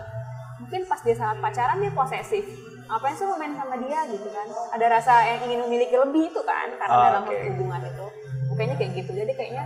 mungkin 0.55 0.87
pas 0.87 1.03
dia 1.03 1.11
saat 1.11 1.35
pacaran 1.43 1.83
dia 1.83 1.91
posesif 1.91 2.47
ngapain 2.87 3.11
sih 3.11 3.27
lu 3.27 3.35
main 3.35 3.51
sama 3.51 3.75
dia 3.83 4.07
gitu 4.07 4.31
kan 4.31 4.47
ada 4.71 4.85
rasa 4.87 5.13
yang 5.27 5.51
ingin 5.51 5.59
memiliki 5.67 5.99
lebih 5.99 6.31
itu 6.31 6.41
kan 6.47 6.79
karena 6.79 6.95
Oh, 6.95 7.03
dalam 7.03 7.23
oke. 7.27 7.35
hubungan 7.43 7.81
itu 7.83 8.07
kayaknya 8.57 8.75
kayak 8.79 8.91
gitu 9.03 9.11
jadi 9.15 9.31
kayaknya 9.35 9.63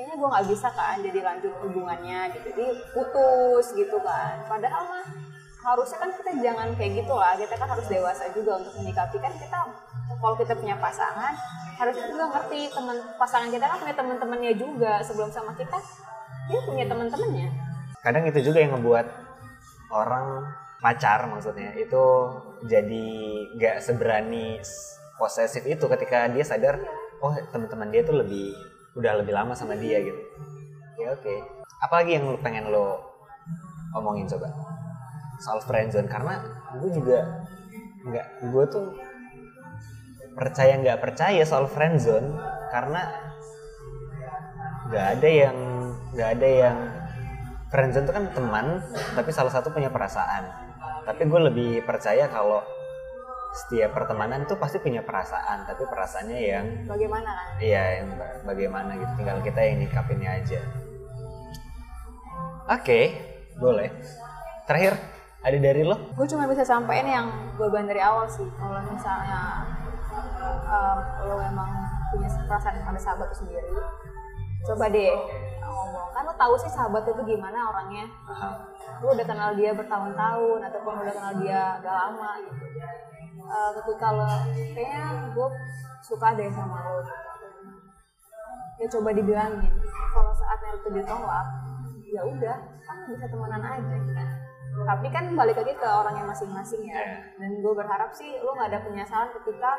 kayaknya 0.00 0.16
gue 0.16 0.28
nggak 0.32 0.46
bisa 0.48 0.68
kan 0.72 0.96
jadi 1.04 1.20
lanjut 1.20 1.52
hubungannya 1.60 2.20
gitu. 2.32 2.46
Jadi 2.56 2.66
putus 2.96 3.66
gitu 3.76 4.00
kan. 4.00 4.40
Padahal 4.48 4.88
mah 4.88 5.04
harusnya 5.60 5.98
kan 6.00 6.10
kita 6.16 6.30
jangan 6.40 6.72
kayak 6.72 7.04
gitu 7.04 7.12
lah. 7.12 7.36
Kita 7.36 7.54
kan 7.60 7.68
harus 7.68 7.84
dewasa 7.84 8.32
juga 8.32 8.64
untuk 8.64 8.72
menyikapi. 8.80 9.20
Kan 9.20 9.36
kita 9.36 9.58
kalau 10.16 10.36
kita 10.40 10.56
punya 10.56 10.80
pasangan 10.80 11.36
harusnya 11.76 12.06
juga 12.12 12.24
ngerti 12.32 12.60
teman 12.72 12.96
pasangan 13.20 13.48
kita 13.52 13.64
kan 13.68 13.76
punya 13.76 13.96
teman-temannya 14.00 14.52
juga. 14.56 14.92
Sebelum 15.04 15.28
sama 15.28 15.52
kita 15.52 15.76
dia 16.48 16.60
punya 16.64 16.88
teman-temannya 16.88 17.48
Kadang 18.00 18.24
itu 18.24 18.40
juga 18.40 18.58
yang 18.64 18.80
ngebuat 18.80 19.06
orang 19.92 20.48
pacar 20.80 21.28
maksudnya. 21.28 21.76
Itu 21.76 22.32
jadi 22.64 23.08
nggak 23.52 23.76
seberani 23.84 24.64
posesif 25.20 25.68
itu 25.68 25.84
ketika 25.84 26.24
dia 26.32 26.40
sadar 26.40 26.80
oh 27.20 27.32
teman-teman 27.52 27.88
dia 27.92 28.02
tuh 28.04 28.20
lebih 28.20 28.52
udah 28.96 29.20
lebih 29.20 29.32
lama 29.36 29.52
sama 29.56 29.76
dia 29.76 30.00
gitu. 30.02 30.20
Ya 31.00 31.16
oke. 31.16 31.34
Apalagi 31.80 32.20
yang 32.20 32.26
pengen 32.44 32.68
lo 32.68 33.00
omongin 33.96 34.26
coba 34.30 34.48
soal 35.40 35.58
friendzone 35.64 36.06
karena 36.06 36.44
gue 36.78 36.90
juga 36.92 37.18
nggak 38.04 38.26
gue 38.52 38.64
tuh 38.68 38.86
percaya 40.36 40.78
nggak 40.78 41.00
percaya 41.00 41.42
soal 41.42 41.66
friendzone 41.66 42.36
karena 42.70 43.02
nggak 44.92 45.06
ada 45.18 45.28
yang 45.28 45.56
nggak 46.14 46.30
ada 46.38 46.48
yang 46.48 46.78
friendzone 47.72 48.04
itu 48.06 48.14
kan 48.14 48.24
teman 48.36 48.66
tapi 49.16 49.30
salah 49.32 49.50
satu 49.50 49.72
punya 49.72 49.88
perasaan 49.90 50.44
tapi 51.08 51.26
gue 51.26 51.40
lebih 51.50 51.70
percaya 51.88 52.28
kalau 52.28 52.62
setiap 53.50 53.90
pertemanan 53.98 54.46
tuh 54.46 54.54
pasti 54.62 54.78
punya 54.78 55.02
perasaan 55.02 55.66
tapi 55.66 55.82
perasaannya 55.82 56.38
yang 56.38 56.66
bagaimana? 56.86 57.30
Kan 57.34 57.46
iya 57.58 58.02
yang 58.02 58.14
ba- 58.14 58.38
bagaimana 58.46 58.94
gitu. 58.94 59.12
Tinggal 59.18 59.38
kita 59.42 59.60
yang 59.66 59.76
nikapinnya 59.82 60.30
aja. 60.38 60.60
Oke 62.70 63.00
boleh. 63.58 63.90
Terakhir 64.70 64.94
ada 65.42 65.58
dari 65.58 65.82
lo? 65.82 65.98
Gue 66.14 66.26
cuma 66.30 66.46
bisa 66.46 66.62
sampein 66.62 67.10
yang 67.10 67.26
gue 67.58 67.66
ban 67.66 67.90
dari 67.90 67.98
awal 67.98 68.30
sih. 68.30 68.46
Kalau 68.54 68.78
misalnya 68.86 69.66
um, 70.70 70.98
lo 71.26 71.34
memang 71.42 71.70
punya 72.14 72.28
perasaan 72.46 72.86
pada 72.86 73.00
sahabat 73.02 73.26
lo 73.30 73.34
sendiri 73.34 73.66
coba 74.60 74.92
deh 74.92 75.10
ngomong. 75.64 76.08
Kan 76.12 76.22
lo 76.28 76.34
tahu 76.36 76.54
sih 76.60 76.70
sahabat 76.70 77.02
itu 77.02 77.22
gimana 77.34 77.74
orangnya. 77.74 78.06
Lo 79.02 79.10
udah 79.10 79.26
kenal 79.26 79.56
dia 79.58 79.74
bertahun-tahun 79.74 80.60
ataupun 80.70 80.92
udah 81.02 81.14
kenal 81.16 81.34
dia 81.42 81.80
agak 81.82 81.94
lama 81.96 82.30
gitu 82.46 82.62
Eh, 83.40 83.70
ketika 83.80 84.06
lo 84.12 84.26
kayaknya 84.76 85.04
gue 85.32 85.48
suka 86.04 86.28
deh 86.36 86.48
sama 86.52 86.76
lo 86.84 87.00
gitu. 87.02 87.14
ya 88.80 88.86
coba 88.96 89.12
dibilangin 89.12 89.72
kalau 90.08 90.32
saatnya 90.32 90.72
itu 90.80 90.88
ditolak 90.96 91.46
ya 92.10 92.22
udah 92.24 92.56
kan 92.84 92.96
bisa 93.08 93.26
temenan 93.30 93.62
aja. 93.62 93.96
Tapi 94.80 95.06
kan 95.12 95.24
balik 95.36 95.60
lagi 95.60 95.74
ke 95.76 95.88
orangnya 95.88 96.24
masing-masing 96.30 96.88
ya. 96.88 97.20
Dan 97.36 97.60
gue 97.60 97.72
berharap 97.74 98.10
sih 98.16 98.38
lo 98.40 98.56
nggak 98.56 98.70
ada 98.72 98.80
penyesalan 98.82 99.30
ketika 99.40 99.72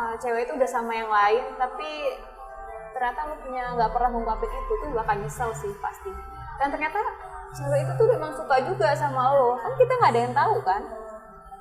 uh, 0.00 0.14
cewek 0.18 0.48
itu 0.48 0.52
udah 0.56 0.70
sama 0.70 0.92
yang 0.96 1.10
lain 1.10 1.44
tapi 1.60 1.90
ternyata 2.96 3.20
lo 3.28 3.36
punya 3.44 3.64
nggak 3.76 3.90
pernah 3.92 4.10
mengungkapin 4.10 4.50
itu 4.50 4.74
tuh 4.80 4.90
bakal 4.96 5.16
nyesel 5.20 5.50
sih 5.54 5.72
pasti. 5.78 6.10
Dan 6.58 6.72
ternyata 6.72 7.00
cewek 7.54 7.86
itu 7.86 7.92
tuh 7.94 8.06
memang 8.12 8.32
suka 8.34 8.56
juga 8.64 8.96
sama 8.96 9.34
lo. 9.36 9.60
Kan 9.60 9.72
kita 9.76 9.92
nggak 9.94 10.12
ada 10.14 10.20
yang 10.24 10.34
tahu 10.34 10.56
kan 10.64 10.82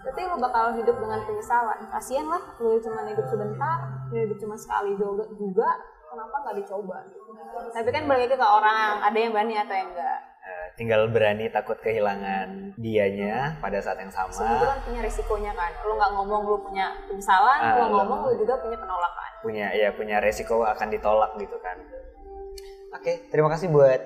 berarti 0.03 0.21
lo 0.23 0.35
bakal 0.37 0.65
hidup 0.77 0.95
dengan 0.97 1.19
penyesalan. 1.23 1.79
Kasian 1.89 2.25
lah 2.25 2.43
lo 2.57 2.77
cuma 2.79 3.01
hidup 3.05 3.25
sebentar 3.25 3.77
lo 4.07 4.17
hidup 4.17 4.37
cuma 4.37 4.55
sekali 4.55 4.91
juga, 4.95 5.23
juga 5.33 5.69
kenapa 6.07 6.35
nggak 6.43 6.55
dicoba? 6.63 6.97
Tapi 7.73 7.89
kan 7.91 8.03
balik 8.05 8.31
ke 8.31 8.37
orang 8.39 9.01
ada 9.01 9.17
yang 9.17 9.31
berani 9.33 9.55
atau 9.57 9.75
yang 9.75 9.89
enggak 9.91 10.19
Eh, 10.47 10.67
tinggal 10.79 11.11
berani 11.11 11.51
takut 11.51 11.75
kehilangan 11.83 12.71
dianya 12.79 13.59
pada 13.59 13.83
saat 13.83 13.99
yang 13.99 14.07
semua 14.07 14.31
itu 14.31 14.39
sama 14.39 14.63
kan 14.63 14.79
punya 14.79 14.99
risikonya 15.03 15.51
kan? 15.51 15.71
Lo 15.83 15.99
nggak 15.99 16.11
ngomong 16.15 16.41
lo 16.47 16.57
punya 16.63 16.87
penyesalan 17.03 17.59
lo- 17.75 17.91
ngomong 17.99 18.19
lo 18.23 18.31
juga 18.31 18.55
punya 18.63 18.79
penolakan. 18.79 19.29
Punya 19.43 19.67
ya 19.75 19.91
punya 19.91 20.23
resiko 20.23 20.63
akan 20.63 20.87
ditolak 20.87 21.35
gitu 21.35 21.59
kan. 21.59 21.75
Oke 22.95 23.27
terima 23.27 23.51
kasih 23.51 23.67
buat 23.67 23.99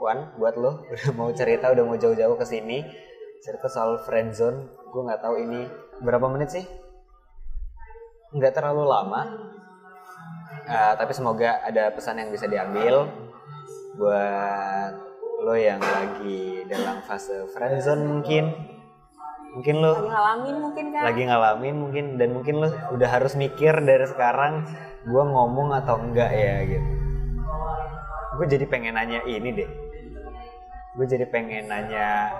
Wan 0.00 0.32
buat 0.40 0.56
lo. 0.56 0.80
Udah 0.96 1.12
mau 1.12 1.28
cerita 1.36 1.68
udah 1.68 1.84
mau 1.84 2.00
jauh-jauh 2.00 2.40
ke 2.40 2.46
sini 2.48 2.88
cerita 3.42 3.66
soal 3.66 3.98
friendzone 4.06 4.70
gue 4.94 5.02
nggak 5.02 5.18
tahu 5.18 5.34
ini 5.42 5.66
berapa 5.98 6.30
menit 6.30 6.54
sih. 6.54 6.64
Nggak 8.30 8.54
terlalu 8.54 8.86
lama. 8.86 9.22
Eh, 10.62 10.94
tapi 10.94 11.10
semoga 11.10 11.58
ada 11.66 11.90
pesan 11.90 12.22
yang 12.22 12.30
bisa 12.30 12.46
diambil 12.46 13.10
buat 13.98 14.94
lo 15.42 15.58
yang 15.58 15.82
lagi 15.82 16.62
dalam 16.70 17.02
fase 17.02 17.50
friendzone 17.50 18.06
mungkin. 18.06 18.44
Mungkin 19.58 19.74
lo 19.82 19.90
lagi 19.90 20.06
ngalamin 20.06 20.56
mungkin 20.62 20.84
kan 20.94 21.02
lagi 21.02 21.22
ngalamin 21.28 21.76
mungkin 21.76 22.04
dan 22.16 22.28
mungkin 22.32 22.54
lo 22.62 22.68
udah 22.94 23.08
harus 23.10 23.34
mikir 23.34 23.74
dari 23.82 24.06
sekarang 24.06 24.70
gue 25.02 25.24
ngomong 25.26 25.74
atau 25.82 25.98
enggak 25.98 26.30
ya 26.30 26.62
gitu. 26.62 26.90
Gue 28.38 28.46
jadi 28.46 28.64
pengen 28.70 28.94
nanya 28.94 29.18
ini 29.26 29.50
deh. 29.50 29.70
Gue 30.94 31.10
jadi 31.10 31.26
pengen 31.26 31.68
nanya 31.68 32.30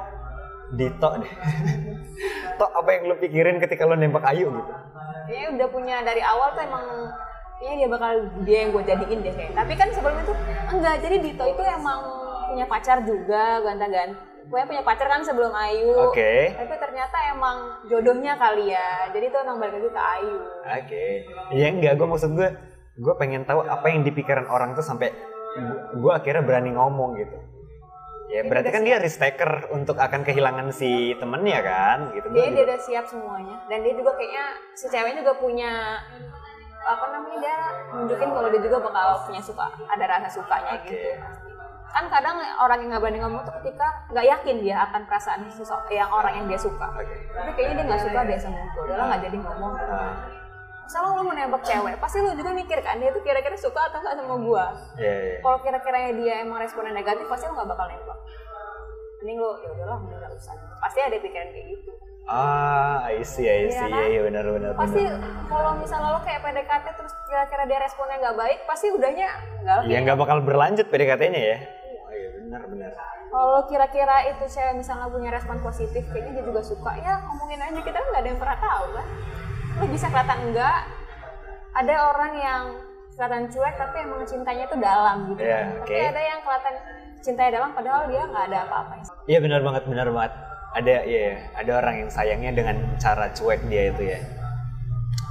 Dito 0.72 1.08
deh. 1.20 1.32
Tok 2.60 2.72
apa 2.72 2.88
yang 2.96 3.02
lo 3.12 3.14
pikirin 3.20 3.56
ketika 3.60 3.84
lo 3.84 3.96
nembak 3.96 4.24
Ayu 4.24 4.48
gitu? 4.48 4.72
Kayaknya 5.28 5.48
udah 5.56 5.68
punya 5.68 5.96
dari 6.02 6.22
awal 6.24 6.48
tuh 6.56 6.62
emang 6.64 6.84
kayaknya 7.60 7.76
dia 7.78 7.88
bakal 7.88 8.10
dia 8.42 8.58
yang 8.66 8.70
gue 8.74 8.84
jadiin 8.84 9.18
deh 9.20 9.34
kayak. 9.36 9.52
Tapi 9.52 9.72
kan 9.76 9.88
sebelum 9.92 10.16
itu 10.20 10.32
enggak 10.72 10.96
jadi 11.04 11.16
Dito 11.20 11.44
itu 11.44 11.62
emang 11.62 12.00
punya 12.52 12.66
pacar 12.68 12.98
juga 13.04 13.64
ganta-ganti 13.64 14.32
gue 14.42 14.60
punya 14.66 14.82
pacar 14.82 15.06
kan 15.06 15.22
sebelum 15.22 15.52
Ayu. 15.54 16.10
Oke. 16.10 16.50
tapi 16.56 16.74
ternyata 16.74 17.16
emang 17.30 17.86
jodohnya 17.86 18.34
kali 18.34 18.74
ya. 18.74 19.08
Jadi 19.14 19.24
itu 19.30 19.36
emang 19.38 19.56
balik 19.62 19.78
lagi 19.78 19.90
ke 19.90 20.02
Ayu. 20.02 20.38
Oke. 20.66 21.04
Iya 21.54 21.66
enggak, 21.70 21.92
gue 21.98 22.06
maksud 22.10 22.30
gue, 22.34 22.48
gue 22.98 23.14
pengen 23.18 23.46
tahu 23.46 23.62
apa 23.62 23.86
yang 23.90 24.02
di 24.02 24.10
pikiran 24.10 24.46
orang 24.50 24.74
tuh 24.74 24.82
sampai 24.82 25.14
gue 25.94 26.12
akhirnya 26.12 26.42
berani 26.42 26.74
ngomong 26.74 27.16
gitu. 27.20 27.38
Ya 28.32 28.40
berarti 28.48 28.72
kan 28.72 28.80
dia 28.80 28.96
risk 28.96 29.20
taker 29.20 29.68
untuk 29.76 30.00
akan 30.00 30.24
kehilangan 30.24 30.72
si 30.72 31.12
temennya 31.20 31.60
kan, 31.60 31.98
gitu. 32.16 32.32
Jadi 32.32 32.36
dia 32.40 32.48
juga- 32.48 32.64
udah 32.64 32.78
siap 32.80 33.04
semuanya. 33.04 33.56
Dan 33.68 33.78
dia 33.84 33.92
juga 33.92 34.16
kayaknya 34.16 34.44
si 34.72 34.88
ceweknya 34.88 35.20
juga 35.20 35.36
punya 35.36 36.00
apa 36.82 37.04
namanya 37.14 37.38
dia 37.38 37.56
nunjukin 37.94 38.30
kalau 38.34 38.48
dia 38.50 38.58
juga 38.58 38.78
bakal 38.82 39.06
punya 39.22 39.38
suka 39.38 39.70
ada 39.86 40.02
rasa 40.02 40.28
sukanya 40.34 40.82
Oke. 40.82 40.90
gitu 40.90 41.14
kan 41.92 42.08
kadang 42.08 42.40
orang 42.56 42.78
yang 42.82 42.88
nggak 42.96 43.02
berani 43.04 43.18
ngomong 43.20 43.44
tuh 43.44 43.54
ketika 43.60 43.86
nggak 44.08 44.24
yakin 44.24 44.56
dia 44.64 44.76
akan 44.88 45.04
perasaan 45.04 45.44
sosok 45.52 45.92
yang 45.92 46.08
orang 46.08 46.40
yang 46.40 46.46
dia 46.48 46.56
suka. 46.56 46.88
Tapi 46.88 47.50
kayaknya 47.52 47.74
dia 47.76 47.86
nggak 47.92 48.02
suka 48.02 48.20
dia 48.24 48.38
sama 48.40 48.64
gue 48.72 48.82
udah 48.88 48.96
lah 48.96 49.06
nggak 49.12 49.22
jadi 49.28 49.36
ngomong. 49.44 49.72
Ah, 49.76 50.12
misalnya 50.92 51.10
lu 51.10 51.22
mau 51.22 51.32
nembak 51.32 51.64
cewek 51.64 51.96
pasti 51.96 52.20
lu 52.20 52.36
juga 52.36 52.52
mikir 52.52 52.76
kan 52.78 53.00
dia 53.00 53.08
tuh 53.08 53.22
kira-kira 53.22 53.56
suka 53.56 53.80
atau 53.82 53.98
nggak 53.98 54.12
sama 54.14 54.36
gue 54.36 54.64
Iya, 54.98 55.14
iya. 55.16 55.36
kalau 55.40 55.58
kira-kiranya 55.58 56.10
dia 56.14 56.34
emang 56.38 56.60
responnya 56.60 56.92
negatif 56.92 57.24
pasti 57.26 57.48
lu 57.48 57.56
nggak 57.56 57.64
bakal 57.66 57.86
nembak 57.86 58.18
mending 59.18 59.38
lu 59.38 59.50
ya 59.56 59.68
udahlah 59.72 59.96
mending 59.98 60.20
nggak 60.20 60.32
usah 60.34 60.52
pasti 60.78 60.98
ada 61.00 61.16
pikiran 61.16 61.48
kayak 61.48 61.66
gitu 61.72 61.92
Ah, 62.22 63.02
I 63.08 63.26
see, 63.26 63.42
I 63.42 63.66
see. 63.66 63.74
Iya 63.74 63.82
Iya, 63.82 63.98
kan? 63.98 64.06
iya 64.06 64.20
benar 64.22 64.44
benar. 64.46 64.70
pasti 64.78 65.02
kalau 65.48 65.74
misalnya 65.74 66.08
lo 66.08 66.20
kayak 66.20 66.38
PDKT 66.40 66.86
terus 66.94 67.12
kira-kira 67.24 67.62
dia 67.66 67.78
responnya 67.80 68.16
nggak 68.20 68.36
baik 68.36 68.58
pasti 68.62 68.86
udahnya 68.90 69.28
nggak 69.58 69.74
lah 69.74 69.84
Ya 69.88 69.98
nggak 69.98 70.18
bakal 70.18 70.38
berlanjut 70.38 70.86
PDKT-nya 70.86 71.40
ya. 71.42 71.56
Oh, 71.98 72.12
iya 72.12 72.28
benar 72.36 72.62
benar. 72.68 72.90
kalau 73.26 73.64
kira-kira 73.64 74.28
itu 74.28 74.44
cewek 74.46 74.76
misalnya 74.76 75.08
punya 75.08 75.32
respon 75.32 75.56
positif 75.58 76.04
kayaknya 76.06 76.32
dia 76.36 76.44
juga 76.44 76.60
suka 76.62 76.92
ya 76.94 77.16
ngomongin 77.22 77.58
aja 77.58 77.80
kita 77.80 77.96
kan 77.96 78.06
nggak 78.06 78.22
ada 78.22 78.28
yang 78.28 78.38
pernah 78.38 78.58
tahu 78.60 78.86
kan 78.92 79.06
lo 79.72 79.84
bisa 79.86 80.06
kelihatan 80.06 80.38
enggak 80.48 80.78
ada 81.72 81.94
orang 82.10 82.32
yang 82.34 82.62
kelihatan 83.12 83.44
cuek 83.46 83.74
tapi 83.76 83.96
emang 84.00 84.22
cintanya 84.24 84.64
itu 84.64 84.76
dalam 84.76 85.16
gitu 85.28 85.40
Iya, 85.40 85.60
tapi 85.78 85.80
oke. 85.84 85.96
ada 86.08 86.22
yang 86.22 86.40
kelihatan 86.40 86.74
cintanya 87.18 87.50
dalam 87.54 87.70
padahal 87.72 88.02
dia 88.06 88.22
nggak 88.24 88.44
ada 88.48 88.58
apa-apa 88.66 88.92
Iya 89.24 89.38
benar 89.38 89.60
banget, 89.60 89.82
benar 89.86 90.08
banget. 90.10 90.32
Ada 90.72 90.94
ya, 91.04 91.24
ada 91.54 91.72
orang 91.78 91.94
yang 91.98 92.10
sayangnya 92.10 92.50
dengan 92.50 92.76
cara 92.96 93.28
cuek 93.30 93.60
dia 93.68 93.92
itu 93.92 94.02
ya. 94.08 94.18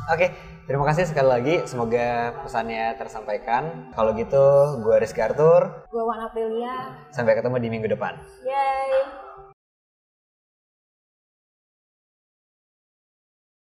Oke, 0.07 0.29
terima 0.63 0.85
kasih 0.85 1.03
sekali 1.03 1.27
lagi. 1.27 1.55
Semoga 1.65 2.07
pesannya 2.39 2.93
tersampaikan. 2.93 3.89
Kalau 3.91 4.13
gitu, 4.13 4.45
gue 4.79 4.95
Rizky 4.95 5.17
Arthur. 5.19 5.81
gue 5.83 5.97
Wan 5.99 6.21
Aprilia 6.21 6.93
Sampai 7.09 7.33
ketemu 7.33 7.57
di 7.57 7.69
minggu 7.69 7.89
depan. 7.89 8.21
yay 8.41 9.01